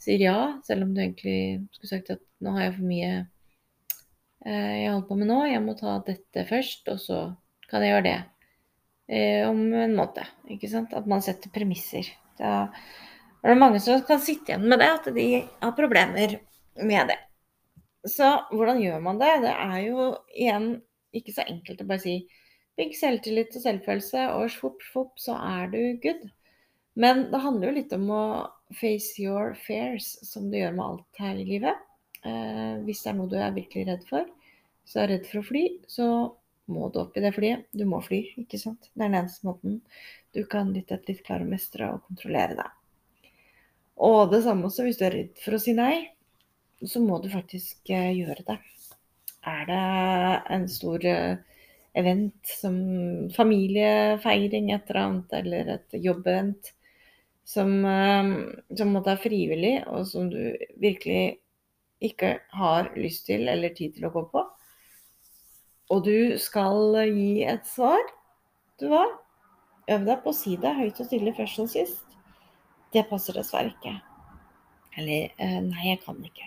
sier 0.00 0.24
ja, 0.24 0.38
selv 0.66 0.84
om 0.84 0.94
du 0.94 1.00
egentlig 1.02 1.62
skulle 1.76 1.92
sagt 1.94 2.12
at 2.16 2.22
nå 2.44 2.52
har 2.56 2.66
jeg 2.66 2.74
for 2.78 2.88
mye 2.88 3.12
eh, 4.44 4.74
jeg 4.82 4.90
holder 4.90 5.06
på 5.08 5.18
med 5.20 5.30
nå, 5.30 5.38
jeg 5.48 5.62
må 5.64 5.76
ta 5.78 5.96
dette 6.04 6.44
først, 6.48 6.88
og 6.92 7.00
så 7.00 7.22
kan 7.70 7.84
jeg 7.84 7.94
gjøre 7.94 8.06
det 8.08 8.18
eh, 9.08 9.48
om 9.48 9.62
en 9.86 9.96
måte. 9.96 10.26
Ikke 10.52 10.70
sant? 10.72 10.92
At 10.96 11.08
man 11.08 11.24
setter 11.24 11.52
premisser. 11.54 12.08
Da 12.40 12.68
er 13.40 13.54
det 13.54 13.60
mange 13.60 13.80
som 13.80 14.00
kan 14.04 14.20
sitte 14.20 14.52
igjen 14.52 14.68
med 14.68 14.82
det, 14.82 14.90
at 14.98 15.10
de 15.16 15.26
har 15.62 15.76
problemer 15.76 16.36
med 16.80 17.12
det. 17.12 17.18
Så 18.08 18.28
hvordan 18.52 18.80
gjør 18.80 19.00
man 19.04 19.20
det? 19.20 19.32
Det 19.44 19.52
er 19.52 19.80
jo 19.84 20.12
igjen 20.32 20.70
ikke 21.16 21.34
så 21.34 21.44
enkelt 21.48 21.82
å 21.82 21.88
bare 21.88 22.02
si 22.04 22.14
bygg 22.80 22.96
selvtillit 22.96 23.56
og 23.58 23.64
selvfølelse, 23.66 24.26
og 24.34 24.50
svopp, 24.54 24.84
svopp, 24.88 25.14
så 25.20 25.36
er 25.36 25.70
du 25.72 25.80
good. 26.02 26.26
Men 27.00 27.28
det 27.30 27.42
handler 27.44 27.70
jo 27.70 27.76
litt 27.76 27.94
om 27.96 28.08
å 28.12 28.24
face 28.80 29.20
your 29.20 29.54
fears, 29.66 30.16
som 30.26 30.50
du 30.50 30.58
gjør 30.58 30.74
med 30.76 30.86
alt 30.86 31.22
her 31.22 31.38
i 31.38 31.46
livet. 31.46 31.86
Eh, 32.24 32.80
hvis 32.86 33.04
det 33.04 33.12
er 33.12 33.18
noe 33.18 33.30
du 33.30 33.38
er 33.40 33.54
virkelig 33.56 33.86
redd 33.88 34.04
for, 34.08 34.26
så 34.88 35.02
er 35.02 35.08
du 35.08 35.14
redd 35.14 35.28
for 35.30 35.40
å 35.40 35.46
fly, 35.46 35.64
så 35.88 36.06
må 36.70 36.88
du 36.90 37.00
opp 37.02 37.16
i 37.18 37.24
det 37.24 37.32
flyet. 37.36 37.66
Du 37.76 37.84
må 37.88 38.00
fly, 38.04 38.20
ikke 38.42 38.60
sant. 38.60 38.90
Det 38.92 39.04
er 39.04 39.08
den 39.08 39.20
eneste 39.22 39.48
måten 39.48 39.80
du 40.34 40.42
kan 40.50 40.72
litt 40.74 40.92
etter 40.92 41.14
litt 41.14 41.24
klare 41.26 41.46
å 41.46 41.50
mestre 41.50 41.88
og 41.94 42.04
kontrollere 42.08 42.58
deg. 42.58 42.76
Og 44.00 44.32
det 44.32 44.42
samme 44.46 44.68
også 44.68 44.86
hvis 44.86 45.00
du 45.00 45.06
er 45.06 45.16
redd 45.16 45.40
for 45.42 45.56
å 45.56 45.62
si 45.62 45.74
nei, 45.76 45.94
så 46.86 47.02
må 47.04 47.18
du 47.20 47.28
faktisk 47.32 47.90
eh, 47.92 48.12
gjøre 48.16 48.46
det. 48.46 48.58
Er 49.50 49.64
det 49.68 49.80
en 50.54 50.66
stor 50.70 51.04
eh, 51.08 51.49
event 52.00 52.52
som 52.60 52.76
familiefeiring, 53.36 54.70
et 54.74 54.90
eller 54.90 55.00
annet, 55.04 55.34
eller 55.40 55.72
et 55.76 55.98
jobbevent, 56.00 56.72
som, 57.44 57.72
eh, 57.84 58.32
som 58.76 58.94
måtte 58.94 59.12
være 59.12 59.24
frivillig, 59.24 59.74
og 59.88 60.06
som 60.08 60.30
du 60.32 60.40
virkelig 60.80 61.40
ikke 62.00 62.38
har 62.56 62.90
lyst 62.96 63.26
til 63.28 63.48
eller 63.48 63.74
tid 63.76 63.96
til 63.96 64.08
å 64.08 64.14
gå 64.14 64.24
på, 64.32 64.44
og 65.90 66.04
du 66.06 66.38
skal 66.38 66.94
gi 67.10 67.42
et 67.50 67.66
svar, 67.66 68.00
du 68.78 68.86
hva, 68.92 69.02
øv 69.90 70.06
deg 70.06 70.22
på 70.22 70.30
å 70.30 70.36
si 70.36 70.54
det 70.60 70.76
høyt 70.76 71.00
og 71.02 71.08
stille 71.08 71.34
først 71.34 71.64
og 71.64 71.72
sist. 71.72 72.16
Det 72.94 73.02
passer 73.10 73.36
dessverre 73.38 73.72
ikke. 73.72 73.96
Eller 74.98 75.34
eh, 75.38 75.58
nei, 75.64 75.90
jeg 75.90 76.00
kan 76.04 76.18
ikke. 76.22 76.46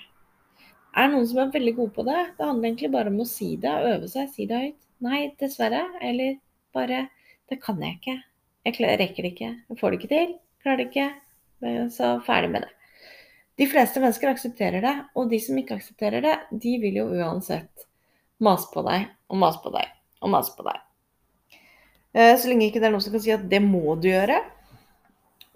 Er 0.93 1.07
det 1.07 1.15
noen 1.15 1.27
som 1.27 1.41
er 1.41 1.51
veldig 1.53 1.73
gode 1.77 1.95
på 1.95 2.05
det? 2.07 2.19
Det 2.37 2.45
handler 2.45 2.69
egentlig 2.69 2.91
bare 2.93 3.11
om 3.11 3.21
å 3.23 3.27
si 3.27 3.53
det 3.59 3.73
øve 3.91 4.09
seg. 4.11 4.31
Si 4.31 4.47
det 4.49 4.59
høyt. 4.61 4.79
Nei, 5.03 5.33
dessverre. 5.39 5.83
Eller 6.01 6.39
bare 6.73 7.07
Det 7.49 7.59
kan 7.61 7.81
jeg 7.83 7.99
ikke. 7.99 8.15
Jeg 8.63 8.99
rekker 8.99 9.25
det 9.25 9.33
ikke. 9.33 9.51
Jeg 9.69 9.79
får 9.79 9.91
det 9.91 9.99
ikke 9.99 10.13
til. 10.13 10.37
Klarer 10.63 10.79
det 10.79 10.85
ikke, 10.87 11.09
så 11.91 12.13
ferdig 12.23 12.49
med 12.53 12.63
det. 12.63 12.69
De 13.59 13.67
fleste 13.67 13.99
mennesker 13.99 14.31
aksepterer 14.31 14.81
det, 14.81 14.93
og 15.19 15.27
de 15.29 15.39
som 15.43 15.57
ikke 15.59 15.75
aksepterer 15.75 16.23
det, 16.23 16.37
de 16.63 16.77
vil 16.81 17.01
jo 17.01 17.09
uansett 17.19 17.83
mase 18.43 18.71
på 18.71 18.81
deg 18.87 19.09
og 19.29 19.39
mase 19.43 19.59
på 19.61 19.73
deg 19.75 19.91
og 20.23 20.31
mase 20.33 20.55
på 20.55 20.65
deg. 20.65 20.79
Eh, 22.13 22.33
så 22.39 22.49
lenge 22.49 22.69
ikke 22.69 22.79
det 22.79 22.87
er 22.87 22.95
noen 22.95 23.03
som 23.03 23.13
kan 23.13 23.25
si 23.25 23.33
at 23.35 23.43
det 23.51 23.59
må 23.65 23.97
du 23.99 24.07
gjøre. 24.07 24.39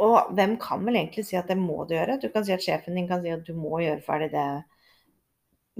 Og 0.04 0.34
hvem 0.38 0.58
kan 0.62 0.84
vel 0.86 1.00
egentlig 1.00 1.25
si 1.25 1.39
at 1.39 1.50
det 1.50 1.58
må 1.58 1.88
du 1.88 1.96
gjøre? 1.96 2.20
Du 2.22 2.27
kan 2.34 2.46
si 2.46 2.54
at 2.54 2.62
sjefen 2.62 3.00
din 3.00 3.08
kan 3.10 3.24
si 3.24 3.34
at 3.34 3.48
du 3.48 3.56
må 3.58 3.80
gjøre 3.82 4.04
ferdig 4.06 4.30
det 4.36 4.48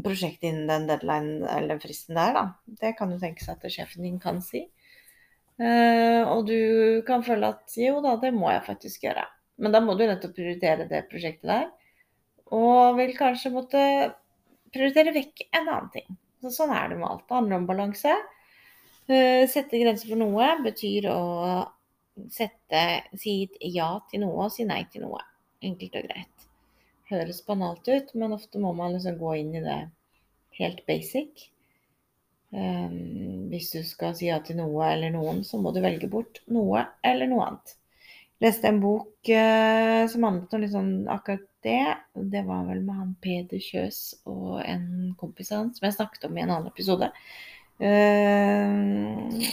prosjektet 0.04 0.50
innen 0.52 0.68
den 0.70 0.88
deadline 0.90 1.48
eller 1.50 1.80
fristen 1.82 2.18
der, 2.18 2.36
da. 2.36 2.44
Det 2.82 2.94
kan 2.98 3.12
jo 3.14 3.20
tenkes 3.22 3.50
at 3.52 3.66
sjefen 3.72 4.06
din 4.06 4.20
kan 4.22 4.42
si. 4.46 4.68
Uh, 5.58 6.22
og 6.30 6.46
du 6.46 7.02
kan 7.08 7.24
føle 7.26 7.50
at 7.50 7.74
jo 7.82 7.98
da, 8.06 8.14
det 8.22 8.30
må 8.36 8.52
jeg 8.54 8.66
faktisk 8.68 9.08
gjøre. 9.08 9.26
Men 9.58 9.74
da 9.74 9.82
må 9.82 9.96
du 9.98 10.06
nettopp 10.06 10.36
prioritere 10.38 10.86
det 10.90 11.08
prosjektet 11.10 11.50
der. 11.50 11.68
Og 12.54 12.98
vil 13.00 13.16
kanskje 13.18 13.52
måtte 13.56 13.82
prioritere 14.74 15.16
vekk 15.16 15.48
en 15.50 15.64
annen 15.66 15.90
ting. 15.96 16.18
Så 16.44 16.54
sånn 16.54 16.74
er 16.76 16.92
det 16.92 17.00
med 17.00 17.10
alt. 17.10 17.26
Det 17.26 17.36
handler 17.40 17.62
om 17.62 17.66
balanse. 17.70 18.14
Eh, 19.08 19.44
sette 19.50 19.80
grenser 19.82 20.12
for 20.12 20.20
noe 20.20 20.52
betyr 20.66 21.10
å 21.10 21.22
sette, 22.34 22.84
si 23.18 23.40
ja 23.74 23.90
til 24.12 24.26
noe 24.26 24.48
og 24.48 24.54
si 24.54 24.68
nei 24.68 24.84
til 24.92 25.08
noe. 25.08 25.24
Enkelt 25.66 25.98
og 25.98 26.10
greit. 26.10 26.37
Høres 27.08 27.40
banalt 27.48 27.88
ut, 27.88 28.14
men 28.20 28.36
ofte 28.36 28.60
må 28.60 28.74
man 28.76 28.96
liksom 28.96 29.20
gå 29.20 29.36
inn 29.40 29.54
i 29.56 29.64
det 29.64 29.80
helt 30.60 30.84
basic. 30.90 31.48
Um, 32.52 33.48
hvis 33.52 33.74
du 33.76 33.82
skal 33.84 34.16
si 34.16 34.30
ja 34.30 34.38
til 34.44 34.60
noe 34.60 34.88
eller 34.94 35.12
noen, 35.12 35.44
så 35.44 35.60
må 35.60 35.74
du 35.76 35.82
velge 35.84 36.08
bort 36.12 36.42
noe 36.52 36.86
eller 37.06 37.30
noe 37.32 37.46
annet. 37.50 37.76
Jeg 38.38 38.46
leste 38.48 38.70
en 38.70 38.80
bok 38.84 39.32
uh, 39.32 40.04
som 40.12 40.28
handlet 40.28 40.56
om 40.56 40.64
liksom 40.64 40.90
akkurat 41.12 41.46
det. 41.66 41.84
Det 42.36 42.44
var 42.48 42.68
vel 42.70 42.84
med 42.86 43.00
han 43.02 43.16
Peder 43.24 43.62
Kjøs 43.64 44.02
og 44.30 44.62
en 44.64 45.16
kompis 45.20 45.52
av 45.52 45.64
han 45.64 45.74
som 45.76 45.88
jeg 45.88 45.98
snakket 45.98 46.28
om 46.30 46.38
i 46.38 46.44
en 46.44 46.54
annen 46.54 46.72
episode. 46.72 47.12
Uh, 47.82 49.48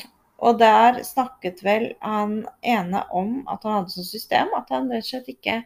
og 0.44 0.58
der 0.60 1.02
snakket 1.06 1.62
vel 1.64 1.92
han 2.02 2.42
ene 2.66 3.02
om 3.14 3.42
at 3.50 3.64
han 3.64 3.78
hadde 3.80 3.94
sånn 3.94 4.08
system 4.08 4.54
at 4.58 4.70
han 4.74 4.90
rett 4.92 5.06
og 5.06 5.10
slett 5.10 5.30
ikke 5.32 5.62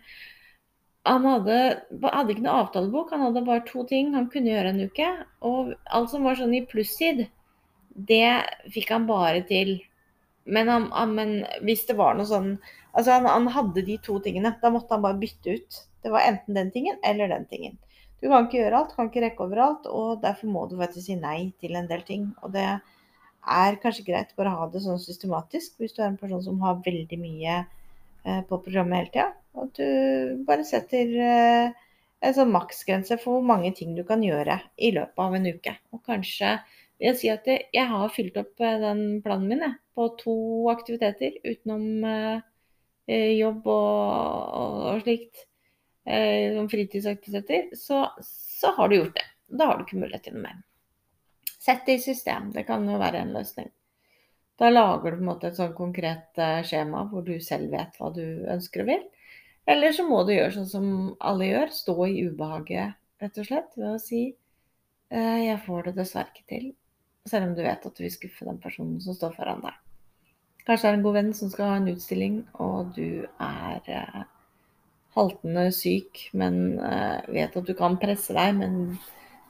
han 1.07 1.25
hadde, 1.25 1.59
hadde, 2.03 2.33
ikke 2.35 2.45
noe 2.45 2.63
avtalebok, 2.65 3.13
han 3.15 3.23
hadde 3.27 3.45
bare 3.47 3.65
to 3.69 3.85
ting 3.89 4.11
han 4.17 4.29
kunne 4.33 4.51
gjøre 4.53 4.73
en 4.75 4.83
uke. 4.89 5.09
Og 5.47 5.75
alt 5.95 6.13
som 6.13 6.27
var 6.27 6.39
sånn 6.39 6.57
i 6.59 6.65
plusstid, 6.69 7.27
det 8.09 8.33
fikk 8.75 8.93
han 8.95 9.07
bare 9.09 9.45
til. 9.49 9.77
Men, 10.49 10.71
han, 10.73 10.89
han, 10.93 11.15
men 11.17 11.33
hvis 11.67 11.87
det 11.89 11.99
var 11.99 12.19
noe 12.19 12.29
sånn 12.29 12.57
Altså, 12.99 13.13
han, 13.13 13.27
han, 13.29 13.45
hadde 13.53 13.85
de 13.87 13.95
to 14.03 14.17
tingene. 14.25 14.51
Da 14.59 14.73
måtte 14.75 14.97
han 14.97 15.03
bare 15.05 15.21
bytte 15.21 15.53
ut. 15.55 15.77
Det 16.03 16.11
var 16.11 16.25
enten 16.27 16.57
den 16.57 16.73
tingen 16.75 16.97
eller 17.07 17.29
den 17.31 17.45
tingen. 17.47 17.77
Du 18.19 18.27
kan 18.27 18.49
ikke 18.49 18.59
gjøre 18.59 18.81
alt, 18.81 18.95
kan 18.97 19.11
ikke 19.11 19.23
rekke 19.23 19.45
overalt, 19.45 19.85
og 19.87 20.23
derfor 20.25 20.51
må 20.51 20.65
du 20.67 20.75
faktisk 20.81 21.05
si 21.07 21.15
nei 21.21 21.53
til 21.63 21.77
en 21.79 21.87
del 21.87 22.03
ting. 22.09 22.25
Og 22.43 22.51
det 22.57 22.65
er 22.67 23.79
kanskje 23.85 24.07
greit 24.09 24.33
bare 24.41 24.51
å 24.51 24.65
ha 24.65 24.71
det 24.73 24.83
sånn 24.83 24.99
systematisk 24.99 25.79
hvis 25.79 25.95
du 25.95 26.03
er 26.03 26.09
en 26.09 26.19
person 26.19 26.43
som 26.43 26.59
har 26.65 26.81
veldig 26.83 27.21
mye 27.23 27.61
eh, 27.61 28.41
på 28.49 28.59
programmet 28.65 29.05
hele 29.05 29.13
tida. 29.15 29.29
At 29.63 29.79
du 29.79 30.43
bare 30.47 30.65
setter 30.67 31.15
eh, 31.23 31.87
en 32.19 32.35
sånn 32.35 32.53
maksgrense 32.55 33.19
for 33.23 33.39
hvor 33.39 33.47
mange 33.47 33.73
ting 33.77 33.95
du 33.97 34.05
kan 34.07 34.23
gjøre 34.25 34.59
i 34.77 34.93
løpet 34.95 35.25
av 35.25 35.37
en 35.39 35.49
uke. 35.49 35.75
Og 35.95 36.03
kanskje 36.07 36.57
vil 36.99 37.11
jeg 37.11 37.19
si 37.21 37.33
at 37.33 37.49
jeg 37.49 37.87
har 37.93 38.15
fylt 38.15 38.39
opp 38.41 38.63
eh, 38.65 38.79
den 38.83 39.03
planen 39.25 39.51
min 39.51 39.67
jeg, 39.67 39.79
på 39.99 40.09
to 40.21 40.37
aktiviteter 40.73 41.41
utenom 41.47 42.07
eh, 42.07 43.35
jobb 43.39 43.67
og, 43.67 44.55
og, 44.63 44.81
og 44.95 45.05
slikt. 45.07 45.45
Som 46.09 46.71
fritidsaktiviteter. 46.73 47.75
Så, 47.77 47.99
så 48.25 48.71
har 48.79 48.89
du 48.89 48.95
gjort 48.97 49.19
det. 49.19 49.25
Da 49.61 49.67
har 49.69 49.77
du 49.77 49.83
ikke 49.85 49.99
mulighet 50.01 50.23
til 50.25 50.39
noe 50.39 50.47
mer. 50.47 50.63
Sett 51.61 51.83
det 51.85 51.99
i 51.99 52.01
system. 52.01 52.47
Det 52.55 52.63
kan 52.65 52.87
jo 52.89 52.97
være 52.97 53.21
en 53.27 53.35
løsning. 53.35 53.69
Da 54.57 54.71
lager 54.73 55.13
du 55.13 55.19
på 55.19 55.21
en 55.21 55.29
måte 55.29 55.51
et 55.51 55.59
sånn 55.59 55.75
konkret 55.77 56.41
skjema 56.65 57.05
hvor 57.11 57.27
du 57.27 57.35
selv 57.45 57.75
vet 57.77 58.01
hva 58.01 58.09
du 58.17 58.25
ønsker 58.49 58.87
og 58.87 58.89
vil. 58.89 59.05
Eller 59.69 59.93
så 59.93 60.05
må 60.09 60.23
du 60.25 60.33
gjøre 60.33 60.55
sånn 60.55 60.69
som 60.71 60.85
alle 61.21 61.51
gjør, 61.51 61.73
stå 61.77 61.97
i 62.09 62.23
ubehaget, 62.31 62.97
rett 63.21 63.41
og 63.41 63.49
slett, 63.49 63.75
ved 63.77 63.91
å 63.91 64.01
si 64.01 64.23
eh, 65.13 65.39
'Jeg 65.45 65.59
får 65.67 65.91
det 65.91 65.99
dessverre 65.99 66.33
ikke 66.33 66.47
til', 66.49 66.71
selv 67.29 67.51
om 67.51 67.53
du 67.57 67.61
vet 67.67 67.85
at 67.85 67.99
du 67.99 68.01
vil 68.03 68.15
skuffe 68.15 68.49
den 68.49 68.61
personen 68.63 68.97
som 69.05 69.17
står 69.19 69.35
foran 69.37 69.61
deg. 69.67 69.77
Kanskje 70.65 70.87
det 70.87 70.93
er 70.93 70.97
en 70.99 71.05
god 71.05 71.19
venn 71.19 71.29
som 71.37 71.51
skal 71.53 71.69
ha 71.69 71.77
en 71.83 71.91
utstilling, 71.93 72.39
og 72.65 72.95
du 72.97 73.27
er 73.45 73.93
eh, 73.99 74.23
haltende 75.19 75.67
syk, 75.77 76.25
men 76.33 76.79
eh, 76.81 77.29
vet 77.37 77.61
at 77.61 77.69
du 77.69 77.75
kan 77.77 78.01
presse 78.01 78.33
deg, 78.37 78.57
men 78.57 78.79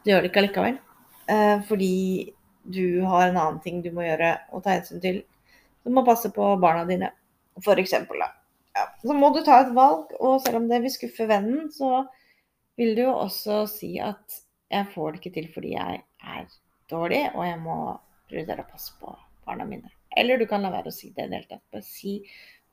du 0.03 0.11
gjør 0.11 0.27
det 0.27 0.33
ikke 0.33 0.42
allikevel. 0.42 0.81
Eh, 1.31 1.62
fordi 1.71 1.95
du 2.66 3.05
har 3.07 3.29
en 3.29 3.38
annen 3.38 3.62
ting 3.62 3.83
du 3.87 3.92
må 3.95 4.03
gjøre 4.03 4.35
og 4.51 4.66
ta 4.66 4.75
hensyn 4.75 5.03
til. 5.05 5.23
Du 5.87 5.95
må 5.95 6.03
passe 6.07 6.31
på 6.35 6.51
barna 6.59 6.83
dine, 6.90 7.12
f.eks. 7.62 7.95
da 8.11 8.33
ja, 8.79 8.87
så 9.03 9.14
må 9.17 9.33
du 9.35 9.41
ta 9.43 9.61
et 9.64 9.75
valg, 9.75 10.12
og 10.23 10.41
selv 10.45 10.62
om 10.62 10.69
det 10.71 10.83
vil 10.85 10.95
skuffe 10.95 11.27
vennen, 11.31 11.67
så 11.75 12.05
vil 12.79 12.95
du 12.95 13.03
jo 13.09 13.14
også 13.17 13.64
si 13.71 13.97
at 14.03 14.38
jeg 14.71 14.91
får 14.93 15.14
det 15.14 15.21
ikke 15.21 15.35
til 15.35 15.49
fordi 15.51 15.73
jeg 15.75 16.03
er 16.37 16.45
dårlig, 16.91 17.23
og 17.35 17.47
jeg 17.47 17.61
må 17.62 17.79
prioritere 18.29 18.62
å 18.62 18.71
passe 18.71 18.95
på 19.01 19.14
barna 19.49 19.67
mine. 19.67 19.91
Eller 20.17 20.38
du 20.38 20.47
kan 20.51 20.62
la 20.62 20.71
være 20.73 20.93
å 20.93 20.95
si 20.95 21.11
det 21.11 21.27
i 21.27 21.31
det 21.31 21.41
hele 21.41 21.51
tatt. 21.51 21.64
Bare 21.73 21.87
si 21.87 22.19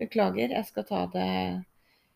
beklager, 0.02 0.54
jeg 0.54 0.68
skal 0.70 0.88
ta 0.89 1.06
det 1.13 1.30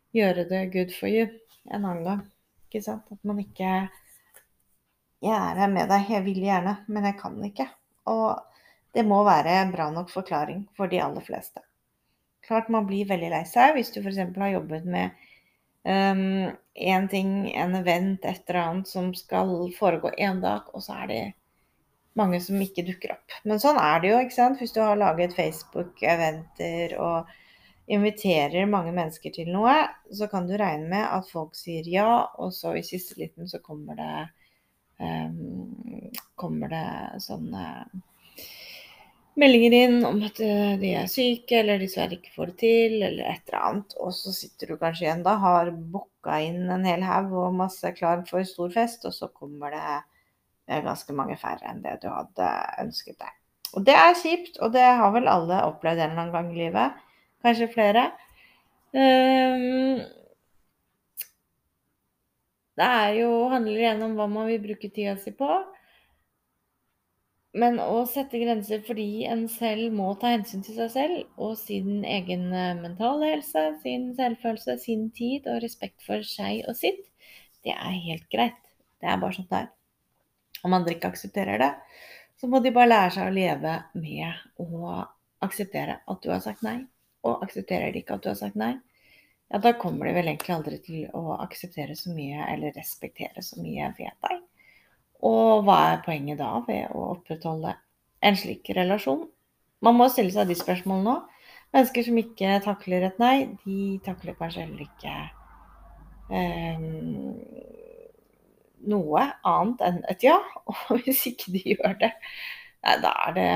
Gjøre 0.10 0.48
det 0.50 0.64
good 0.74 0.90
for 0.90 1.06
you 1.06 1.28
en 1.70 1.84
annen 1.84 2.02
gang. 2.02 2.22
Ikke 2.66 2.82
sant? 2.82 3.06
At 3.14 3.22
man 3.30 3.42
ikke 3.44 3.74
Jeg 5.22 5.36
er 5.36 5.60
her 5.60 5.70
med 5.70 5.90
deg, 5.92 6.08
jeg 6.10 6.26
vil 6.26 6.40
gjerne, 6.48 6.80
men 6.88 7.06
jeg 7.06 7.18
kan 7.20 7.36
ikke. 7.46 7.68
Og 8.10 8.40
det 8.96 9.04
må 9.06 9.20
være 9.28 9.60
bra 9.74 9.90
nok 9.94 10.10
forklaring 10.10 10.64
for 10.78 10.90
de 10.90 11.02
aller 11.04 11.22
fleste. 11.22 11.62
Klart 12.50 12.72
man 12.74 12.88
blir 12.90 13.08
veldig 13.10 13.30
lei 13.30 13.44
seg 13.46 13.76
hvis 13.78 13.92
du 13.94 14.00
f.eks. 14.02 14.18
har 14.18 14.54
jobbet 14.56 14.88
med 14.90 15.12
um, 15.86 16.50
ting, 17.12 17.34
en 17.54 17.76
event, 17.78 18.26
et 18.26 18.50
eller 18.50 18.62
annet 18.64 18.90
som 18.90 19.12
skal 19.14 19.70
foregå 19.78 20.12
én 20.18 20.42
dag, 20.42 20.72
og 20.74 20.84
så 20.84 21.04
er 21.04 21.12
det 21.12 21.22
mange 22.18 22.40
som 22.42 22.58
ikke 22.62 22.88
dukker 22.88 23.14
opp. 23.16 23.38
Men 23.46 23.62
sånn 23.62 23.78
er 23.80 24.02
det 24.02 24.12
jo, 24.12 24.24
ikke 24.24 24.36
sant. 24.36 24.60
Hvis 24.60 24.74
du 24.76 24.82
har 24.82 24.98
laget 25.00 25.38
Facebook-eventer 25.38 26.98
og 27.00 27.30
inviterer 27.90 28.70
mange 28.70 28.92
mennesker 28.94 29.34
til 29.34 29.50
noe, 29.54 29.76
så 30.14 30.28
kan 30.30 30.50
du 30.50 30.58
regne 30.60 30.90
med 30.92 31.06
at 31.06 31.30
folk 31.30 31.56
sier 31.58 31.88
ja, 31.90 32.12
og 32.42 32.54
så 32.54 32.76
i 32.78 32.86
siste 32.86 33.18
liten 33.22 33.50
så 33.50 33.62
kommer 33.64 33.98
det 33.98 34.12
um, 35.00 36.12
kommer 36.38 36.74
det 36.74 37.22
sånne 37.24 37.64
meldinger 39.40 39.76
inn 39.78 39.98
om 40.08 40.20
at 40.28 40.40
eh, 40.44 40.76
de 40.82 40.94
er 41.00 41.10
syke, 41.12 41.62
eller 41.62 41.82
dessverre 41.82 42.18
ikke 42.18 42.36
får 42.36 42.52
det 42.52 42.58
til, 42.62 42.96
eller 43.00 43.32
et 43.32 43.44
eller 43.48 43.66
annet. 43.70 43.98
Og 44.04 44.14
så 44.16 44.34
sitter 44.36 44.72
du 44.72 44.80
kanskje 44.82 45.08
igjen 45.08 45.26
da, 45.26 45.38
har 45.42 45.72
booka 45.72 46.40
inn 46.46 46.70
en 46.70 46.88
hel 46.88 47.04
haug 47.08 47.34
og 47.46 47.58
masse 47.60 47.94
klar 47.98 48.24
for 48.30 48.46
stor 48.48 48.72
fest, 48.76 49.08
og 49.08 49.16
så 49.16 49.32
kommer 49.32 49.76
det 49.76 50.84
ganske 50.86 51.16
mange 51.18 51.38
færre 51.42 51.66
enn 51.72 51.82
det 51.82 51.96
du 52.04 52.10
hadde 52.14 52.50
ønsket 52.84 53.18
deg. 53.18 53.36
Og 53.78 53.86
det 53.86 53.96
er 53.98 54.18
kjipt, 54.18 54.58
og 54.66 54.74
det 54.74 54.86
har 54.86 55.12
vel 55.14 55.30
alle 55.30 55.64
opplevd 55.70 56.02
en 56.02 56.12
eller 56.12 56.24
annen 56.24 56.36
gang 56.36 56.52
i 56.54 56.62
livet. 56.64 57.02
Kanskje 57.46 57.70
flere. 57.74 58.06
Um, 58.94 60.00
det 62.80 62.88
er 62.88 63.12
jo, 63.20 63.30
handler 63.52 63.82
igjen 63.84 64.02
om 64.08 64.16
hva 64.18 64.26
man 64.32 64.50
vil 64.50 64.64
bruke 64.64 64.90
tida 64.90 65.16
si 65.22 65.34
på. 65.38 65.50
Men 67.58 67.80
å 67.82 68.04
sette 68.06 68.38
grenser 68.38 68.84
fordi 68.86 69.26
en 69.26 69.48
selv 69.50 69.94
må 69.98 70.12
ta 70.22 70.36
hensyn 70.36 70.62
til 70.66 70.76
seg 70.78 70.92
selv 70.94 71.42
og 71.42 71.56
sin 71.58 72.04
egen 72.06 72.52
eh, 72.54 72.76
mentale 72.78 73.32
helse, 73.32 73.64
sin 73.82 74.12
selvfølelse, 74.18 74.76
sin 74.84 75.08
tid 75.16 75.48
og 75.50 75.64
respekt 75.64 76.06
for 76.06 76.22
seg 76.22 76.62
og 76.70 76.78
sitt, 76.78 77.08
det 77.66 77.74
er 77.74 77.98
helt 78.06 78.28
greit. 78.30 78.60
Det 79.02 79.10
er 79.10 79.18
bare 79.18 79.34
sånn 79.34 79.50
det 79.50 79.64
er. 79.64 79.72
Om 80.68 80.76
andre 80.78 80.94
ikke 80.94 81.10
aksepterer 81.10 81.58
det, 81.62 81.72
så 82.38 82.48
må 82.52 82.62
de 82.62 82.74
bare 82.76 82.92
lære 82.92 83.16
seg 83.16 83.32
å 83.32 83.36
leve 83.36 83.74
med 83.98 84.62
å 84.62 85.00
akseptere 85.44 85.98
at 86.06 86.22
du 86.22 86.30
har 86.30 86.44
sagt 86.46 86.62
nei. 86.68 86.78
Og 87.26 87.42
aksepterer 87.44 87.90
de 87.92 88.04
ikke 88.04 88.20
at 88.20 88.24
du 88.24 88.30
har 88.30 88.38
sagt 88.40 88.60
nei, 88.60 88.76
ja, 89.50 89.58
da 89.58 89.74
kommer 89.82 90.06
de 90.06 90.14
vel 90.14 90.30
egentlig 90.30 90.54
aldri 90.54 90.78
til 90.86 91.18
å 91.18 91.40
akseptere 91.40 91.98
så 91.98 92.14
mye 92.14 92.46
eller 92.54 92.76
respektere 92.78 93.42
så 93.44 93.58
mye 93.64 93.90
ved 93.98 94.14
deg. 94.28 94.44
Og 95.26 95.66
hva 95.68 95.80
er 95.94 96.06
poenget 96.06 96.40
da 96.40 96.54
ved 96.68 96.94
å 96.96 97.10
opprettholde 97.16 97.76
en 98.24 98.38
slik 98.40 98.72
relasjon? 98.76 99.26
Man 99.84 99.98
må 100.00 100.08
stille 100.12 100.32
seg 100.34 100.48
de 100.50 100.58
spørsmålene 100.60 101.08
nå. 101.08 101.18
Mennesker 101.76 102.08
som 102.08 102.18
ikke 102.18 102.56
takler 102.66 103.06
et 103.06 103.20
nei, 103.22 103.36
de 103.62 104.00
takler 104.06 104.38
kanskje 104.40 104.64
heller 104.64 104.88
ikke 104.88 105.12
eh, 106.34 106.88
noe 108.90 109.26
annet 109.46 109.84
enn 109.86 110.00
et 110.10 110.26
ja. 110.26 110.40
Og 110.72 111.04
hvis 111.04 111.28
ikke 111.30 111.54
de 111.54 111.64
gjør 111.76 112.00
det, 112.02 112.12
nei, 112.88 112.98
da 113.04 113.14
er 113.28 113.38
det, 113.38 113.52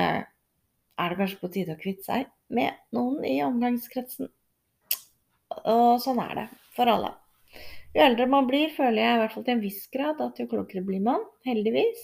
er 1.00 1.10
det 1.10 1.20
kanskje 1.24 1.42
på 1.42 1.52
tide 1.56 1.78
å 1.78 1.82
kvitte 1.82 2.06
seg 2.12 2.30
med 2.54 2.78
noen 2.94 3.24
i 3.26 3.40
omgangskretsen. 3.46 4.30
Og 5.64 6.00
sånn 6.04 6.22
er 6.22 6.38
det 6.44 6.48
for 6.76 6.90
alle. 6.90 7.16
Jo 7.94 8.02
eldre 8.02 8.26
man 8.30 8.48
blir, 8.50 8.72
føler 8.74 9.04
jeg 9.04 9.16
i 9.16 9.22
hvert 9.22 9.34
fall 9.36 9.46
til 9.46 9.54
en 9.54 9.64
viss 9.64 9.86
grad 9.94 10.22
at 10.26 10.40
jo 10.42 10.48
klokere 10.50 10.82
blir 10.86 11.02
man. 11.06 11.22
Heldigvis. 11.46 12.02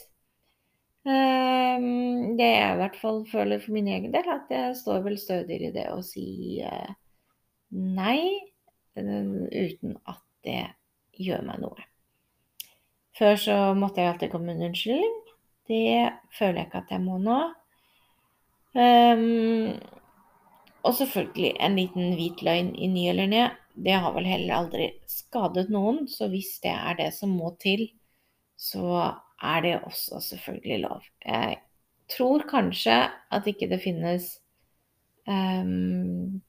Ehm, 1.10 2.36
det 2.38 2.50
jeg 2.50 2.74
i 2.74 2.80
hvert 2.82 2.98
fall 3.02 3.24
føler 3.32 3.62
for 3.64 3.74
min 3.74 3.88
egen 3.90 4.14
del, 4.14 4.28
at 4.30 4.52
jeg 4.54 4.76
står 4.78 5.02
vel 5.08 5.18
stødigere 5.18 5.72
i 5.72 5.76
det 5.76 5.88
å 5.90 6.02
si 6.06 6.60
eh, 6.66 6.92
nei 7.74 8.22
uten 9.00 9.96
at 10.10 10.22
det 10.44 10.66
gjør 11.18 11.46
meg 11.48 11.62
noe. 11.64 11.86
Før 13.18 13.40
så 13.40 13.56
måtte 13.76 14.04
jeg 14.04 14.14
alltid 14.14 14.32
komme 14.34 14.52
med 14.52 14.60
en 14.60 14.70
unnskyldning. 14.70 15.16
Det 15.70 16.12
føler 16.36 16.62
jeg 16.62 16.70
ikke 16.70 16.84
at 16.84 16.94
jeg 16.94 17.04
må 17.04 17.18
nå. 17.22 17.40
Um, 18.78 19.74
og 20.86 20.94
selvfølgelig 21.00 21.56
en 21.60 21.80
liten 21.80 22.14
hvit 22.20 22.44
løgn 22.46 22.72
i 22.78 22.90
ny 22.92 23.08
eller 23.12 23.32
ned 23.32 23.59
det 23.86 23.96
har 24.04 24.14
vel 24.16 24.28
heller 24.28 24.60
aldri 24.60 24.90
skadet 25.10 25.70
noen. 25.74 26.06
Så 26.12 26.30
hvis 26.32 26.58
det 26.64 26.74
er 26.74 27.00
det 27.00 27.10
som 27.16 27.34
må 27.36 27.54
til, 27.62 27.88
så 28.60 29.16
er 29.40 29.64
det 29.64 29.76
også 29.80 30.20
selvfølgelig 30.24 30.80
lov. 30.84 31.06
Jeg 31.24 31.60
tror 32.12 32.44
kanskje 32.50 32.98
at 33.08 33.48
ikke 33.48 33.70
det 33.72 33.82
finnes 33.84 34.32
um, 35.30 36.42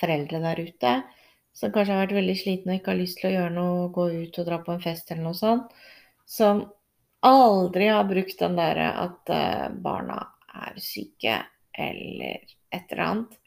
foreldre 0.00 0.42
der 0.44 0.64
ute 0.66 0.92
som 1.58 1.72
kanskje 1.74 1.94
har 1.94 2.04
vært 2.04 2.18
veldig 2.18 2.36
slitne 2.38 2.74
og 2.74 2.80
ikke 2.80 2.92
har 2.92 3.00
lyst 3.00 3.18
til 3.18 3.30
å 3.30 3.34
gjøre 3.34 3.54
noe, 3.54 3.86
gå 3.94 4.04
ut 4.22 4.36
og 4.38 4.46
dra 4.46 4.60
på 4.62 4.74
en 4.74 4.82
fest 4.82 5.10
eller 5.10 5.24
noe 5.26 5.38
sånt, 5.38 5.72
som 6.28 6.62
aldri 7.26 7.88
har 7.90 8.06
brukt 8.06 8.38
den 8.38 8.58
derre 8.58 8.92
at 9.06 9.32
uh, 9.32 9.66
barna 9.82 10.20
er 10.66 10.78
syke 10.82 11.40
eller 11.74 12.44
et 12.74 12.92
eller 12.92 13.04
annet. 13.06 13.38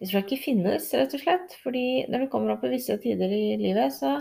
Det 0.00 0.08
tror 0.08 0.18
jeg 0.20 0.26
ikke 0.26 0.44
finnes, 0.44 0.88
rett 0.96 1.14
og 1.16 1.22
slett. 1.22 1.58
Fordi 1.62 1.84
når 2.10 2.24
du 2.24 2.30
kommer 2.32 2.54
opp 2.54 2.64
i 2.66 2.72
visse 2.74 2.96
tider 3.02 3.30
i 3.32 3.58
livet, 3.60 3.94
så 3.94 4.18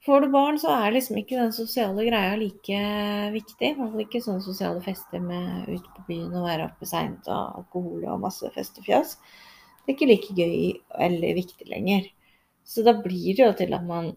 Får 0.00 0.20
du 0.20 0.30
barn, 0.32 0.56
så 0.56 0.70
er 0.72 0.94
liksom 0.94 1.18
ikke 1.20 1.36
den 1.36 1.50
sosiale 1.52 2.06
greia 2.06 2.36
like 2.40 2.76
viktig. 3.34 3.66
I 3.68 3.74
hvert 3.76 3.90
fall 3.92 4.04
ikke 4.06 4.22
sånne 4.24 4.40
sosiale 4.40 4.80
fester 4.80 5.20
med 5.20 5.66
ute 5.68 5.90
på 5.92 6.04
byen 6.06 6.38
og 6.40 6.46
være 6.46 6.68
oppe 6.70 6.88
seint 6.88 7.28
og 7.28 7.58
alkohol 7.60 8.06
og 8.08 8.22
masse 8.22 8.48
fest 8.54 8.80
og 8.80 8.86
fjas. 8.88 9.18
Det 9.84 9.92
er 9.92 9.96
ikke 9.98 10.08
like 10.08 10.36
gøy 10.38 11.04
eller 11.04 11.36
viktig 11.36 11.68
lenger. 11.68 12.08
Så 12.64 12.84
da 12.86 12.94
blir 12.96 13.36
det 13.36 13.44
jo 13.44 13.52
til 13.58 13.76
at 13.76 13.84
man 13.84 14.14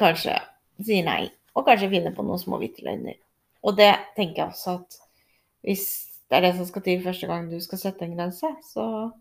kanskje 0.00 0.34
sier 0.82 1.06
nei, 1.06 1.28
og 1.54 1.68
kanskje 1.68 1.92
finner 1.94 2.14
på 2.16 2.26
noen 2.26 2.42
små 2.42 2.58
hvite 2.58 2.98
Og 3.62 3.76
det 3.78 3.92
tenker 4.16 4.42
jeg 4.42 4.50
også 4.50 4.78
at 4.80 4.98
hvis 5.62 5.86
det 6.26 6.40
er 6.40 6.48
det 6.48 6.56
som 6.56 6.66
skal 6.66 6.82
til 6.82 7.04
første 7.04 7.26
gang 7.30 7.46
du 7.52 7.60
skal 7.62 7.78
sette 7.78 8.04
en 8.04 8.16
grense, 8.16 8.50
så, 8.66 9.12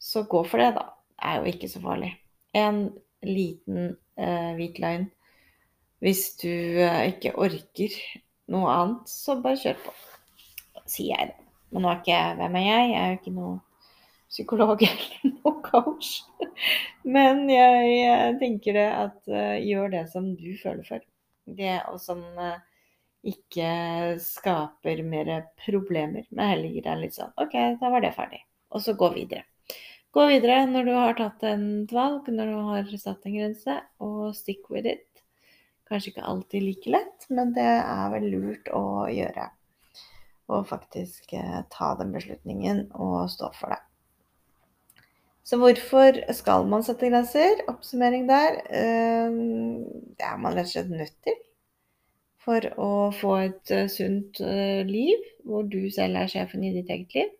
så 0.00 0.24
gå 0.28 0.42
for 0.48 0.62
det, 0.62 0.72
da. 0.78 0.88
Det 1.20 1.30
er 1.30 1.40
jo 1.40 1.52
ikke 1.52 1.68
så 1.68 1.80
farlig. 1.84 2.14
En 2.56 2.84
liten 3.22 3.90
eh, 4.16 4.52
hvit 4.56 4.80
løgn 4.80 5.10
hvis 6.00 6.22
du 6.40 6.48
eh, 6.48 7.10
ikke 7.12 7.34
orker 7.36 7.96
noe 8.50 8.72
annet, 8.72 9.10
så 9.10 9.36
bare 9.40 9.60
kjør 9.60 9.82
på, 9.84 9.92
sier 10.88 11.12
jeg 11.12 11.32
det. 11.32 11.50
Men 11.70 11.84
nå 11.84 11.90
er 11.90 12.00
ikke 12.00 12.14
jeg 12.14 12.38
Hvem 12.40 12.56
er 12.58 12.64
jeg? 12.64 12.86
Jeg 12.88 13.00
er 13.00 13.10
jo 13.10 13.18
ikke 13.18 13.34
noe 13.36 13.58
psykolog 14.30 14.82
eller 14.88 15.34
noe 15.34 15.52
coach. 15.66 16.08
Men 17.04 17.44
jeg 17.52 17.92
jeg 17.98 18.40
tenker 18.40 18.80
det 18.80 18.88
at 18.88 19.20
uh, 19.28 19.60
gjør 19.60 19.92
det 19.92 20.02
som 20.10 20.32
du 20.40 20.50
føler 20.62 20.88
for. 20.88 21.04
Det 21.60 21.76
og 21.90 22.00
som 22.00 22.24
uh, 22.40 22.56
ikke 23.28 23.70
skaper 24.24 25.04
mer 25.04 25.30
problemer, 25.60 26.24
men 26.30 26.52
heller 26.54 26.72
gir 26.72 26.88
deg 26.88 27.04
litt 27.04 27.18
sånn 27.18 27.36
OK, 27.36 27.56
da 27.82 27.92
var 27.92 28.06
det 28.06 28.16
ferdig. 28.16 28.40
Og 28.72 28.80
så 28.80 28.96
gå 28.96 29.12
videre. 29.12 29.44
Gå 30.10 30.24
videre 30.26 30.64
når 30.66 30.88
du 30.88 30.90
har 30.96 31.14
tatt 31.14 31.44
en 31.46 31.66
valg, 31.90 32.26
når 32.34 32.48
du 32.50 32.56
har 32.66 32.88
satt 32.98 33.26
en 33.28 33.36
grense, 33.36 33.76
og 34.02 34.32
stick 34.34 34.66
with 34.72 34.90
it. 34.90 35.06
Kanskje 35.86 36.10
ikke 36.10 36.26
alltid 36.32 36.64
like 36.66 36.90
lett, 36.90 37.28
men 37.30 37.52
det 37.54 37.66
er 37.66 38.10
vel 38.10 38.26
lurt 38.32 38.70
å 38.74 39.06
gjøre. 39.10 39.46
Og 40.50 40.66
faktisk 40.66 41.30
eh, 41.38 41.60
ta 41.70 41.92
den 42.00 42.10
beslutningen 42.14 42.88
og 42.98 43.30
stå 43.30 43.52
for 43.54 43.76
det. 43.76 43.80
Så 45.46 45.58
hvorfor 45.62 46.18
skal 46.34 46.66
man 46.70 46.82
sette 46.86 47.10
grenser? 47.10 47.62
Oppsummering 47.70 48.26
der. 48.26 48.60
Eh, 48.66 49.40
det 50.18 50.26
er 50.26 50.42
man 50.42 50.58
rett 50.58 50.72
og 50.72 50.74
slett 50.74 50.90
nødt 50.90 51.18
til. 51.26 51.38
For 52.42 52.66
å 52.82 52.92
få 53.14 53.36
et 53.44 53.74
eh, 53.74 53.86
sunt 53.90 54.42
liv 54.90 55.22
hvor 55.46 55.70
du 55.70 55.84
selv 55.94 56.18
er 56.18 56.34
sjefen 56.34 56.66
i 56.66 56.74
ditt 56.74 56.90
eget 56.90 57.18
liv. 57.18 57.36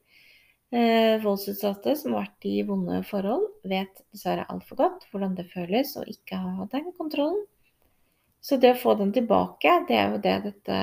Voldsutsatte 0.70 1.96
som 1.98 2.14
har 2.14 2.28
vært 2.28 2.46
i 2.46 2.60
vonde 2.62 3.00
forhold, 3.08 3.48
vet 3.66 4.04
dessverre 4.12 4.46
altfor 4.52 4.78
godt 4.78 5.08
hvordan 5.10 5.34
det 5.38 5.48
føles 5.50 5.96
å 5.98 6.04
ikke 6.06 6.38
ha 6.38 6.66
den 6.70 6.92
kontrollen. 6.94 7.40
Så 8.40 8.56
det 8.56 8.76
å 8.76 8.80
få 8.80 8.94
den 8.96 9.10
tilbake, 9.12 9.72
det 9.88 9.98
er 9.98 10.14
jo 10.14 10.20
det 10.22 10.36
dette 10.46 10.78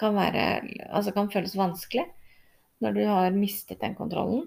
kan 0.00 0.16
være 0.16 0.44
Altså 0.88 1.12
kan 1.12 1.28
føles 1.32 1.56
vanskelig 1.58 2.06
når 2.80 2.96
du 2.96 3.02
har 3.08 3.36
mistet 3.36 3.82
den 3.82 3.96
kontrollen. 3.98 4.46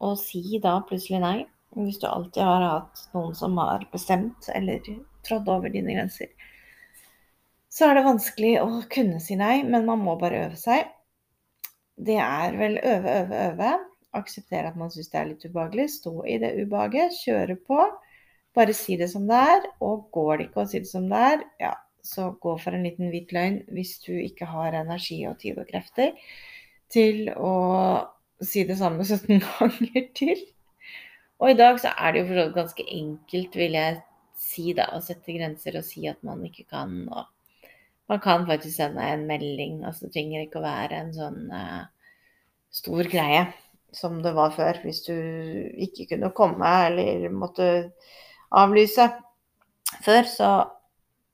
Og 0.00 0.16
si 0.20 0.60
da 0.62 0.78
plutselig 0.88 1.20
nei. 1.20 1.36
Hvis 1.76 1.98
du 2.00 2.06
alltid 2.08 2.40
har 2.40 2.62
hatt 2.64 3.02
noen 3.12 3.34
som 3.36 3.56
har 3.60 3.84
bestemt 3.92 4.48
eller 4.54 4.80
trådd 5.26 5.48
over 5.52 5.72
dine 5.72 5.92
grenser. 5.92 6.30
Så 7.68 7.90
er 7.90 7.98
det 7.98 8.06
vanskelig 8.06 8.54
å 8.62 8.68
kunne 8.92 9.20
si 9.20 9.36
nei, 9.36 9.58
men 9.66 9.84
man 9.84 10.00
må 10.00 10.14
bare 10.20 10.46
øve 10.46 10.56
seg. 10.60 10.86
Det 11.96 12.18
er 12.20 12.56
vel 12.58 12.78
øve, 12.82 13.14
øve, 13.20 13.44
øve. 13.50 13.72
Akseptere 14.16 14.70
at 14.70 14.76
man 14.76 14.90
syns 14.92 15.08
det 15.12 15.20
er 15.20 15.30
litt 15.30 15.46
ubehagelig. 15.48 15.88
Stå 15.96 16.12
i 16.28 16.38
det 16.42 16.52
ubehaget. 16.62 17.16
Kjøre 17.24 17.56
på. 17.68 17.80
Bare 18.56 18.72
si 18.76 18.96
det 18.96 19.10
som 19.12 19.26
det 19.28 19.36
er, 19.36 19.66
og 19.84 20.06
går 20.16 20.36
det 20.36 20.48
ikke 20.48 20.62
å 20.62 20.68
si 20.70 20.80
det 20.80 20.88
som 20.88 21.10
det 21.10 21.18
er, 21.20 21.42
ja, 21.60 21.74
så 22.06 22.30
gå 22.40 22.54
for 22.62 22.72
en 22.72 22.86
liten 22.86 23.10
hvit 23.12 23.32
løgn 23.36 23.58
hvis 23.76 23.98
du 24.06 24.14
ikke 24.16 24.48
har 24.48 24.76
energi 24.78 25.18
og 25.28 25.36
tid 25.42 25.58
og 25.60 25.68
krefter 25.68 26.14
til 26.92 27.26
å 27.36 27.52
si 28.40 28.64
det 28.68 28.78
samme 28.80 29.04
17 29.10 29.42
ganger 29.44 30.08
til. 30.16 30.44
Og 31.36 31.52
i 31.52 31.58
dag 31.58 31.80
så 31.82 31.92
er 31.92 32.14
det 32.14 32.22
jo 32.22 32.28
for 32.30 32.38
så 32.38 32.44
vidt 32.46 32.56
ganske 32.56 32.86
enkelt, 32.96 33.56
vil 33.60 33.76
jeg 33.76 33.98
si, 34.40 34.70
da, 34.76 34.88
å 34.96 35.02
sette 35.04 35.36
grenser 35.36 35.76
og 35.76 35.84
si 35.84 36.06
at 36.08 36.22
man 36.24 36.44
ikke 36.48 36.64
kan. 36.70 37.02
Og 37.12 37.28
man 38.10 38.22
kan 38.22 38.46
faktisk 38.46 38.76
sende 38.76 39.02
en 39.02 39.26
melding. 39.26 39.84
altså 39.84 40.06
Det 40.06 40.14
trenger 40.14 40.44
ikke 40.44 40.60
å 40.60 40.66
være 40.66 41.00
en 41.00 41.12
sånn 41.16 41.50
uh, 41.50 41.86
stor 42.74 43.10
greie 43.10 43.46
som 43.96 44.20
det 44.22 44.34
var 44.36 44.54
før. 44.54 44.80
Hvis 44.84 45.02
du 45.08 45.16
ikke 45.86 46.08
kunne 46.14 46.34
komme 46.36 46.72
eller 46.86 47.28
måtte 47.34 47.68
avlyse. 48.54 49.10
Før 50.04 50.30
så 50.30 50.50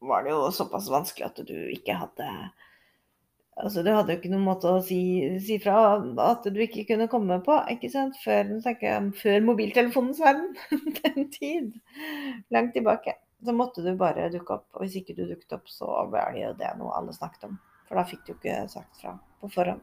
var 0.03 0.25
det 0.25 0.33
jo 0.35 0.51
såpass 0.55 0.91
vanskelig 0.91 1.29
at 1.29 1.41
du 1.47 1.57
ikke 1.73 1.97
hadde 2.01 2.29
Altså, 3.63 3.83
du 3.85 3.91
hadde 3.93 4.15
jo 4.15 4.17
ikke 4.17 4.31
noen 4.33 4.47
måte 4.47 4.71
å 4.73 4.79
si, 4.81 4.99
si, 5.45 5.59
fra 5.61 5.99
at 6.25 6.47
du 6.49 6.57
ikke 6.65 6.87
kunne 6.89 7.05
komme 7.13 7.37
på, 7.45 7.59
ikke 7.75 7.91
sant? 7.93 8.17
Før, 8.25 8.49
før 9.19 9.45
mobiltelefonens 9.45 10.23
verden. 10.25 10.55
Den 11.03 11.29
tid. 11.35 11.75
Langt 12.55 12.73
tilbake. 12.73 13.19
Så 13.45 13.53
måtte 13.57 13.83
du 13.83 13.91
bare 13.99 14.31
dukke 14.31 14.59
opp. 14.59 14.69
Og 14.77 14.85
hvis 14.85 15.01
ikke 15.01 15.17
du 15.19 15.25
dukket 15.27 15.57
opp, 15.57 15.71
så 15.71 15.89
var 16.13 16.35
det 16.35 16.45
jo 16.45 16.53
det 16.61 16.71
noe 16.79 16.95
alle 16.99 17.15
snakket 17.17 17.49
om. 17.49 17.59
For 17.89 17.99
da 17.99 18.07
fikk 18.09 18.25
du 18.27 18.33
ikke 18.37 18.61
sagt 18.71 19.03
fra 19.03 19.17
på 19.43 19.51
forhånd. 19.51 19.83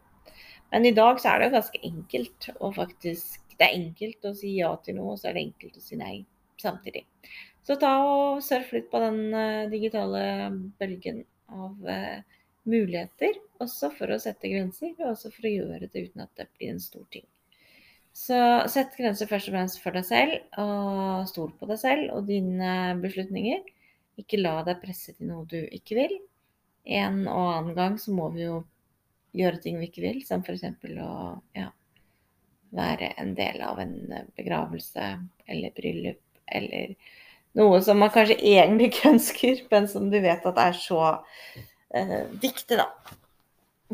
Men 0.71 0.85
i 0.85 0.93
dag 0.95 1.19
så 1.19 1.31
er 1.31 1.39
det 1.39 1.49
jo 1.49 1.55
ganske 1.57 1.79
enkelt 1.89 2.49
å 2.59 2.71
faktisk 2.75 3.45
Det 3.59 3.67
er 3.67 3.75
enkelt 3.75 4.23
å 4.23 4.31
si 4.37 4.53
ja 4.55 4.69
til 4.85 4.95
noe, 4.95 5.13
og 5.13 5.19
så 5.19 5.29
er 5.29 5.35
det 5.35 5.41
enkelt 5.49 5.75
å 5.75 5.81
si 5.83 5.97
nei 5.99 6.13
samtidig. 6.61 7.01
Så 7.67 7.75
ta 7.81 7.89
og 8.05 8.43
surf 8.43 8.71
litt 8.71 8.87
på 8.91 9.01
den 9.03 9.33
uh, 9.35 9.67
digitale 9.71 10.21
bølgen 10.79 11.25
av 11.51 11.89
uh, 11.89 12.39
muligheter, 12.69 13.35
også 13.59 13.91
for 13.97 14.15
å 14.15 14.19
sette 14.23 14.51
grenser, 14.51 14.93
og 15.01 15.11
også 15.11 15.33
for 15.35 15.49
å 15.49 15.51
gjøre 15.51 15.89
det 15.91 16.05
uten 16.07 16.23
at 16.23 16.31
det 16.39 16.47
blir 16.55 16.71
en 16.71 16.79
stor 16.79 17.03
ting. 17.11 17.27
Så 18.19 18.37
sett 18.67 18.97
grenser 18.99 19.29
først 19.29 19.47
og 19.47 19.55
fremst 19.55 19.79
for 19.79 19.95
deg 19.95 20.05
selv, 20.07 20.33
og 20.59 21.27
stol 21.29 21.53
på 21.55 21.69
deg 21.69 21.79
selv 21.79 22.17
og 22.17 22.27
dine 22.27 22.97
beslutninger. 22.99 23.61
Ikke 24.19 24.41
la 24.41 24.57
deg 24.67 24.81
presse 24.81 25.15
til 25.15 25.29
noe 25.29 25.45
du 25.47 25.59
ikke 25.63 25.95
vil. 26.01 26.17
En 26.99 27.21
og 27.29 27.39
annen 27.53 27.77
gang 27.77 27.95
så 28.01 28.11
må 28.15 28.27
vi 28.33 28.43
jo 28.43 28.59
gjøre 29.37 29.61
ting 29.63 29.79
vi 29.79 29.87
ikke 29.87 30.03
vil, 30.03 30.19
som 30.27 30.43
f.eks. 30.43 30.65
å 30.99 31.13
ja, 31.55 31.69
være 32.75 33.13
en 33.21 33.33
del 33.37 33.63
av 33.63 33.79
en 33.79 33.95
begravelse 34.37 35.09
eller 35.49 35.75
bryllup 35.77 36.21
eller 36.49 36.95
noe 37.57 37.79
som 37.85 38.01
man 38.01 38.11
kanskje 38.13 38.39
egentlig 38.41 38.91
ikke 38.91 39.09
ønsker, 39.15 39.65
men 39.71 39.87
som 39.91 40.09
du 40.11 40.19
vet 40.19 40.45
at 40.45 40.63
er 40.65 40.75
så 40.77 41.03
eh, 41.95 42.25
viktig, 42.41 42.81
da. 42.81 42.89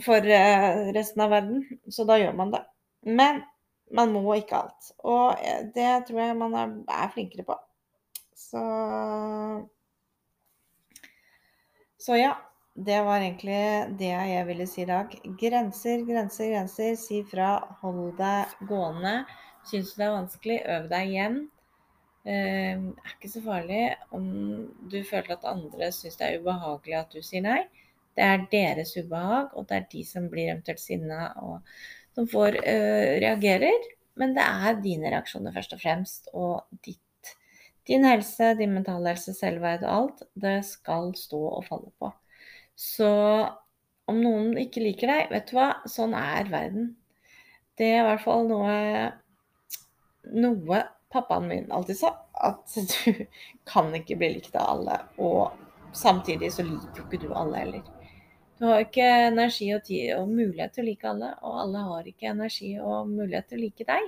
For 0.03 0.25
eh, 0.27 0.87
resten 0.95 1.23
av 1.23 1.35
verden. 1.35 1.61
Så 1.93 2.07
da 2.07 2.17
gjør 2.19 2.33
man 2.35 2.55
det. 2.55 2.65
Men 3.05 3.45
man 3.93 4.11
må 4.15 4.35
ikke 4.39 4.63
alt. 4.63 4.91
Og 5.05 5.37
eh, 5.41 5.63
det 5.75 6.07
tror 6.07 6.21
jeg 6.21 6.37
man 6.39 6.57
er, 6.57 6.75
er 6.89 7.13
flinkere 7.13 7.45
på. 7.47 7.57
Så 8.35 8.65
Så 11.97 12.19
ja. 12.21 12.35
Det 12.75 12.97
var 13.07 13.21
egentlig 13.23 13.95
det 13.95 14.09
jeg 14.11 14.47
ville 14.49 14.65
si 14.67 14.81
i 14.83 14.85
dag. 14.89 15.13
Grenser, 15.39 16.01
grenser, 16.03 16.49
grenser. 16.51 16.95
Si 16.99 17.21
fra. 17.23 17.53
Hold 17.79 18.17
deg 18.17 18.51
gående. 18.67 19.13
Syns 19.65 19.93
du 19.93 20.01
det 20.01 20.07
er 20.09 20.17
vanskelig, 20.17 20.57
øv 20.73 20.89
deg 20.91 21.13
igjen. 21.13 21.37
Eh, 22.25 22.75
er 22.75 23.13
ikke 23.15 23.31
så 23.31 23.41
farlig 23.45 23.79
om 24.17 24.27
du 24.91 24.97
føler 25.07 25.37
at 25.37 25.47
andre 25.47 25.91
syns 25.93 26.19
det 26.19 26.27
er 26.27 26.41
ubehagelig 26.41 26.97
at 26.99 27.15
du 27.15 27.23
sier 27.23 27.45
nei. 27.45 27.61
Det 28.15 28.27
er 28.27 28.45
deres 28.51 28.95
ubehag, 28.97 29.55
og 29.55 29.67
det 29.69 29.77
er 29.77 29.87
de 29.91 30.03
som 30.07 30.27
blir 30.31 30.51
eventuelt 30.51 30.81
sinna 30.83 31.29
og 31.43 31.75
som 32.15 32.27
får 32.31 32.59
uh, 32.61 33.11
reagerer. 33.23 33.89
Men 34.19 34.35
det 34.35 34.45
er 34.45 34.79
dine 34.83 35.11
reaksjoner 35.11 35.55
først 35.55 35.75
og 35.75 35.81
fremst, 35.81 36.29
og 36.33 36.79
ditt, 36.87 37.33
din 37.87 38.05
helse, 38.07 38.53
din 38.59 38.73
mentale 38.73 39.11
helse, 39.11 39.35
selvverd 39.35 39.83
og 39.83 39.95
alt, 39.95 40.23
det 40.39 40.57
skal 40.67 41.11
stå 41.19 41.41
og 41.49 41.65
falle 41.67 41.91
på. 41.99 42.11
Så 42.79 43.11
om 44.07 44.21
noen 44.21 44.55
ikke 44.61 44.83
liker 44.83 45.11
deg, 45.11 45.33
vet 45.33 45.51
du 45.51 45.57
hva, 45.57 45.69
sånn 45.89 46.15
er 46.17 46.47
verden. 46.51 46.93
Det 47.75 47.89
er 47.91 48.03
i 48.03 48.07
hvert 48.07 48.23
fall 48.23 48.47
noe, 48.47 48.75
noe 50.31 50.81
pappaen 51.11 51.49
min 51.49 51.71
alltid 51.75 51.99
sa, 51.99 52.13
at 52.45 52.77
du 52.91 53.25
kan 53.67 53.91
ikke 53.97 54.19
bli 54.21 54.35
likt 54.37 54.55
av 54.55 54.77
alle. 54.77 54.99
Og 55.19 55.95
samtidig 55.95 56.53
så 56.55 56.65
liker 56.67 57.03
jo 57.03 57.07
ikke 57.09 57.23
du 57.25 57.33
alle 57.33 57.65
heller. 57.65 57.94
Du 58.59 58.67
har 58.69 58.85
ikke 58.85 59.05
energi 59.27 59.67
og 59.75 59.83
tid 59.83 60.13
og 60.15 60.29
mulighet 60.31 60.77
til 60.77 60.85
å 60.85 60.87
like 60.87 61.09
alle, 61.09 61.31
og 61.43 61.57
alle 61.65 61.81
har 61.89 62.05
ikke 62.07 62.29
energi 62.31 62.71
og 62.79 63.09
mulighet 63.09 63.49
til 63.51 63.59
å 63.59 63.63
like 63.65 63.87
deg. 63.89 64.05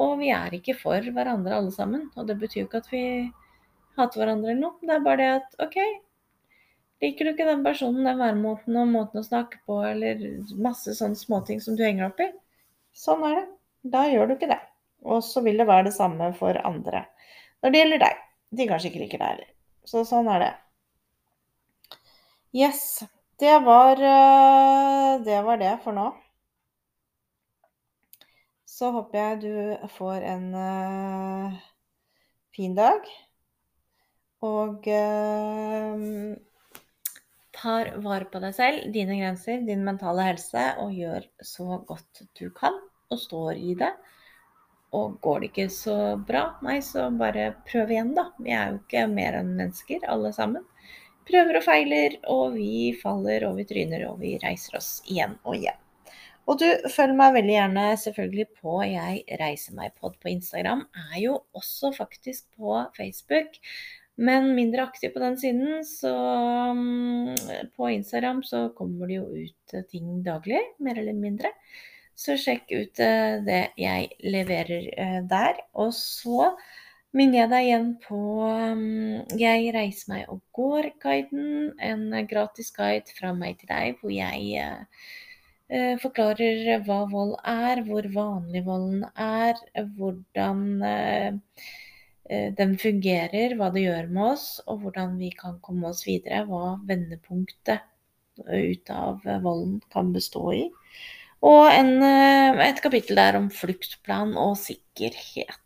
Og 0.00 0.18
vi 0.20 0.28
er 0.34 0.54
ikke 0.54 0.76
for 0.78 1.06
hverandre 1.16 1.56
alle 1.56 1.72
sammen. 1.74 2.08
Og 2.16 2.28
det 2.28 2.36
betyr 2.42 2.62
jo 2.62 2.68
ikke 2.68 2.82
at 2.84 2.90
vi 2.92 3.04
hater 3.98 4.20
hverandre 4.20 4.52
eller 4.52 4.60
noe. 4.60 4.78
Det 4.84 4.94
er 4.94 5.04
bare 5.06 5.20
det 5.20 5.30
at 5.38 5.64
OK, 5.66 5.78
liker 7.04 7.26
du 7.26 7.32
ikke 7.32 7.48
den 7.48 7.64
personen, 7.64 8.04
den 8.06 8.20
væremåten 8.20 8.78
og 8.80 8.92
måten 8.92 9.22
å 9.22 9.26
snakke 9.26 9.62
på, 9.66 9.80
eller 9.88 10.20
masse 10.60 10.94
sånne 10.98 11.18
småting 11.18 11.62
som 11.64 11.78
du 11.78 11.84
henger 11.86 12.10
opp 12.10 12.20
i, 12.24 12.28
sånn 12.96 13.24
er 13.28 13.38
det. 13.40 13.46
Da 13.96 14.04
gjør 14.10 14.28
du 14.28 14.34
ikke 14.36 14.50
det. 14.50 14.60
Og 15.08 15.22
så 15.24 15.40
vil 15.44 15.56
det 15.56 15.68
være 15.68 15.88
det 15.88 15.94
samme 15.96 16.28
for 16.36 16.58
andre. 16.68 17.06
Når 17.64 17.72
det 17.72 17.80
gjelder 17.80 18.02
deg. 18.04 18.26
De 18.50 18.66
kanskje 18.66 18.90
ikke 18.90 19.00
liker 19.04 19.22
deg 19.22 19.32
heller. 19.32 19.48
Så 19.88 20.02
sånn 20.04 20.28
er 20.28 20.42
det. 20.42 20.50
Yes. 22.60 22.82
Det 23.40 23.58
var, 23.58 23.96
det 25.24 25.42
var 25.42 25.56
det 25.56 25.78
for 25.84 25.96
nå. 25.96 26.10
Så 28.68 28.90
håper 28.92 29.18
jeg 29.18 29.38
du 29.40 29.86
får 29.94 30.26
en 30.28 30.44
uh, 30.52 31.56
fin 32.52 32.74
dag. 32.76 33.08
Og 34.44 34.84
uh, 34.92 36.04
tar 37.56 37.92
vare 38.04 38.28
på 38.28 38.44
deg 38.44 38.56
selv, 38.58 38.84
dine 38.92 39.16
grenser, 39.22 39.64
din 39.64 39.88
mentale 39.88 40.28
helse, 40.28 40.66
og 40.84 40.92
gjør 41.00 41.24
så 41.40 41.80
godt 41.88 42.24
du 42.36 42.50
kan, 42.52 42.76
og 43.08 43.24
står 43.24 43.56
i 43.56 43.72
det. 43.80 43.94
Og 44.92 45.16
går 45.24 45.40
det 45.40 45.54
ikke 45.54 45.70
så 45.72 45.96
bra, 46.28 46.44
nei, 46.66 46.82
så 46.84 47.08
bare 47.08 47.54
prøv 47.72 47.96
igjen, 47.96 48.12
da. 48.20 48.28
Vi 48.36 48.52
er 48.52 48.74
jo 48.74 48.82
ikke 48.82 49.08
mer 49.08 49.40
enn 49.40 49.56
mennesker, 49.56 50.04
alle 50.12 50.36
sammen 50.36 50.68
prøver 51.30 51.60
og 51.60 51.64
feiler, 51.64 52.18
og 52.32 52.56
vi 52.56 52.90
faller 53.00 53.46
og 53.48 53.60
vi 53.60 53.68
tryner 53.68 54.08
og 54.10 54.18
vi 54.22 54.34
reiser 54.42 54.76
oss 54.80 54.98
igjen 55.08 55.38
og 55.44 55.56
igjen. 55.56 55.78
Og 56.50 56.58
du 56.58 56.66
følger 56.90 57.14
meg 57.14 57.34
veldig 57.36 57.54
gjerne 57.54 57.86
selvfølgelig 58.02 58.46
på 58.58 58.80
Jeg 58.88 59.38
reiser 59.38 59.76
meg 59.76 59.92
pod 60.00 60.16
på 60.18 60.32
Instagram. 60.32 60.82
Er 61.12 61.18
jo 61.22 61.36
også 61.54 61.92
faktisk 61.94 62.48
på 62.58 62.80
Facebook, 62.96 63.60
men 64.18 64.50
mindre 64.56 64.82
aktiv 64.88 65.12
på 65.14 65.22
den 65.22 65.38
siden. 65.38 65.84
Så 65.86 66.10
mm, 66.10 67.70
på 67.76 67.92
Instagram 67.94 68.42
så 68.46 68.66
kommer 68.76 69.06
det 69.06 69.20
jo 69.20 69.28
ut 69.30 69.76
ting 69.92 70.24
daglig, 70.26 70.60
mer 70.82 70.98
eller 70.98 71.14
mindre. 71.14 71.52
Så 72.18 72.36
sjekk 72.36 72.66
ut 72.74 73.00
eh, 73.00 73.38
det 73.46 73.62
jeg 73.80 74.10
leverer 74.26 74.90
eh, 74.90 75.20
der. 75.30 75.62
Og 75.78 75.94
så 75.96 76.50
minner 77.16 77.42
jeg 77.42 77.50
deg 77.50 77.66
igjen 77.66 77.90
på 78.04 78.20
um, 78.46 78.84
Jeg 79.38 79.72
reiser 79.74 80.12
meg 80.12 80.30
og 80.32 80.40
går-guiden. 80.56 81.72
En 81.82 82.06
gratis 82.30 82.70
guide 82.76 83.10
fra 83.16 83.32
meg 83.36 83.58
til 83.60 83.70
deg 83.72 84.00
hvor 84.00 84.14
jeg 84.14 84.64
uh, 85.70 85.94
forklarer 86.02 86.82
hva 86.86 87.02
vold 87.10 87.36
er, 87.46 87.82
hvor 87.86 88.08
vanlig 88.14 88.64
volden 88.66 89.04
er, 89.14 89.58
hvordan 89.98 90.64
uh, 90.86 91.64
den 92.30 92.76
fungerer, 92.78 93.56
hva 93.58 93.72
det 93.74 93.88
gjør 93.88 94.10
med 94.14 94.26
oss, 94.36 94.44
og 94.70 94.84
hvordan 94.84 95.16
vi 95.18 95.32
kan 95.34 95.56
komme 95.64 95.90
oss 95.90 96.04
videre. 96.06 96.44
Hva 96.46 96.76
vendepunktet 96.86 97.82
ut 98.40 98.92
av 98.94 99.26
volden 99.42 99.80
kan 99.90 100.12
bestå 100.14 100.44
i. 100.54 100.62
Og 101.42 101.64
en, 101.72 102.04
et 102.62 102.78
kapittel 102.84 103.18
der 103.18 103.36
om 103.40 103.48
fluktplan 103.50 104.36
og 104.38 104.54
sikkerhet. 104.60 105.58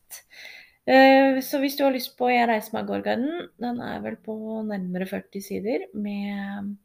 Eh, 0.85 1.41
så 1.41 1.59
hvis 1.63 1.79
du 1.79 1.85
har 1.87 1.95
lyst 1.95 2.17
på 2.19 2.29
'Jeg 2.29 2.49
reiser 2.49 2.75
meg 2.77 2.89
gårdgarden', 2.89 3.49
den 3.59 3.81
er 3.81 4.01
vel 4.05 4.17
på 4.17 4.37
nærmere 4.69 5.07
40 5.09 5.41
sider 5.41 5.87
med 5.95 6.77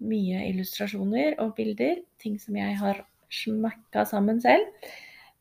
mye 0.00 0.48
illustrasjoner 0.48 1.38
og 1.38 1.54
bilder. 1.56 2.02
Ting 2.22 2.38
som 2.40 2.56
jeg 2.56 2.76
har 2.78 3.04
smakka 3.30 4.04
sammen 4.06 4.40
selv. 4.40 4.66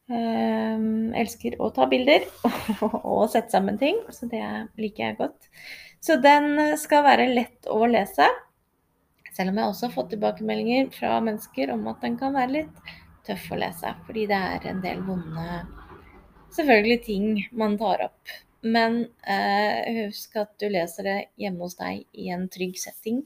Um, 0.10 1.13
elsker 1.13 1.53
å 1.62 1.67
ta 1.69 1.86
bilder 1.86 2.23
og 2.82 3.29
sette 3.29 3.53
sammen 3.53 3.77
ting, 3.77 3.99
så 4.10 4.25
det 4.25 4.41
liker 4.82 5.03
jeg 5.03 5.17
godt. 5.19 5.49
Så 6.01 6.17
den 6.17 6.77
skal 6.82 7.03
være 7.05 7.27
lett 7.29 7.69
å 7.69 7.86
lese. 7.86 8.25
Selv 9.36 9.51
om 9.51 9.60
jeg 9.62 9.69
også 9.69 9.86
har 9.86 9.93
fått 9.93 10.10
tilbakemeldinger 10.15 10.89
fra 10.95 11.19
mennesker 11.21 11.75
om 11.75 11.86
at 11.91 12.01
den 12.01 12.17
kan 12.17 12.34
være 12.34 12.55
litt 12.55 12.82
tøff 13.27 13.51
å 13.53 13.60
lese. 13.62 13.93
Fordi 14.08 14.25
det 14.32 14.41
er 14.55 14.65
en 14.71 14.82
del 14.82 15.05
vonde 15.05 15.45
selvfølgelig 16.56 17.02
ting 17.06 17.28
man 17.58 17.78
tar 17.80 18.06
opp. 18.10 18.38
Men 18.62 19.06
eh, 19.24 20.06
husk 20.06 20.36
at 20.42 20.52
du 20.60 20.68
leser 20.72 21.08
det 21.08 21.20
hjemme 21.40 21.64
hos 21.64 21.78
deg 21.80 22.04
i 22.12 22.28
en 22.36 22.48
trygg 22.52 22.76
setting, 22.80 23.22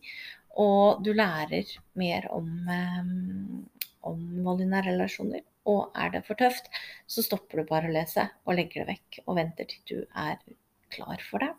og 0.62 1.02
du 1.06 1.10
lærer 1.18 1.72
mer 1.98 2.28
om, 2.34 2.52
eh, 2.70 3.82
om 4.10 4.22
vold 4.46 4.62
i 4.62 4.70
nære 4.70 4.94
relasjoner. 4.94 5.42
Og 5.70 5.96
er 5.96 6.12
det 6.14 6.26
for 6.28 6.38
tøft, 6.38 6.68
så 7.08 7.24
stopper 7.24 7.62
du 7.62 7.70
bare 7.70 7.90
å 7.90 7.96
lese 7.96 8.28
og 8.44 8.58
legger 8.60 8.84
det 8.84 8.98
vekk 8.98 9.22
og 9.26 9.38
venter 9.40 9.70
til 9.70 9.84
du 9.88 10.00
er 10.20 10.38
klar 10.94 11.24
for 11.26 11.42
det. 11.42 11.54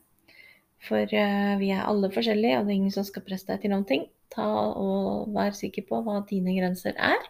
For 0.85 1.17
eh, 1.17 1.55
vi 1.59 1.73
er 1.73 1.87
alle 1.89 2.13
forskjellige, 2.13 2.61
og 2.61 2.67
det 2.67 2.75
er 2.75 2.81
ingen 2.83 2.95
som 2.95 3.07
skal 3.09 3.25
presse 3.27 3.49
deg 3.49 3.65
til 3.65 3.73
noen 3.73 3.89
ting. 3.89 4.07
Ta 4.35 4.47
og 4.77 5.33
Vær 5.35 5.57
sikker 5.57 5.87
på 5.89 6.03
hva 6.05 6.21
dine 6.29 6.55
grenser 6.57 6.95
er 6.95 7.27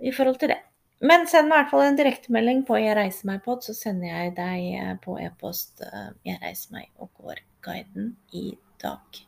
i 0.00 0.12
forhold 0.14 0.38
til 0.40 0.54
det. 0.54 0.60
Men 1.04 1.26
send 1.28 1.50
meg 1.50 1.58
i 1.58 1.62
hvert 1.62 1.72
fall 1.74 1.84
en 1.84 1.98
direktemelding 1.98 2.62
på 2.64 2.78
Jeg 2.80 2.96
reiser 2.96 3.28
meg 3.28 3.42
pod, 3.44 3.64
så 3.66 3.74
sender 3.76 4.08
jeg 4.08 4.34
deg 4.38 4.68
eh, 4.80 4.92
på 5.04 5.18
e-post 5.20 5.82
eh, 5.84 6.12
Jeg 6.24 6.40
reiser 6.40 6.76
meg 6.78 6.88
og 6.96 7.10
går-guiden 7.20 8.14
i 8.32 8.46
dag. 8.80 9.20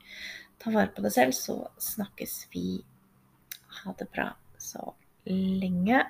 Ta 0.62 0.72
vare 0.72 0.94
på 0.96 1.04
deg 1.04 1.12
selv, 1.12 1.36
så 1.36 1.58
snakkes 1.82 2.38
vi. 2.54 2.78
Ha 3.82 3.92
det 3.98 4.08
bra 4.14 4.30
så 4.56 4.94
lenge. 5.28 6.00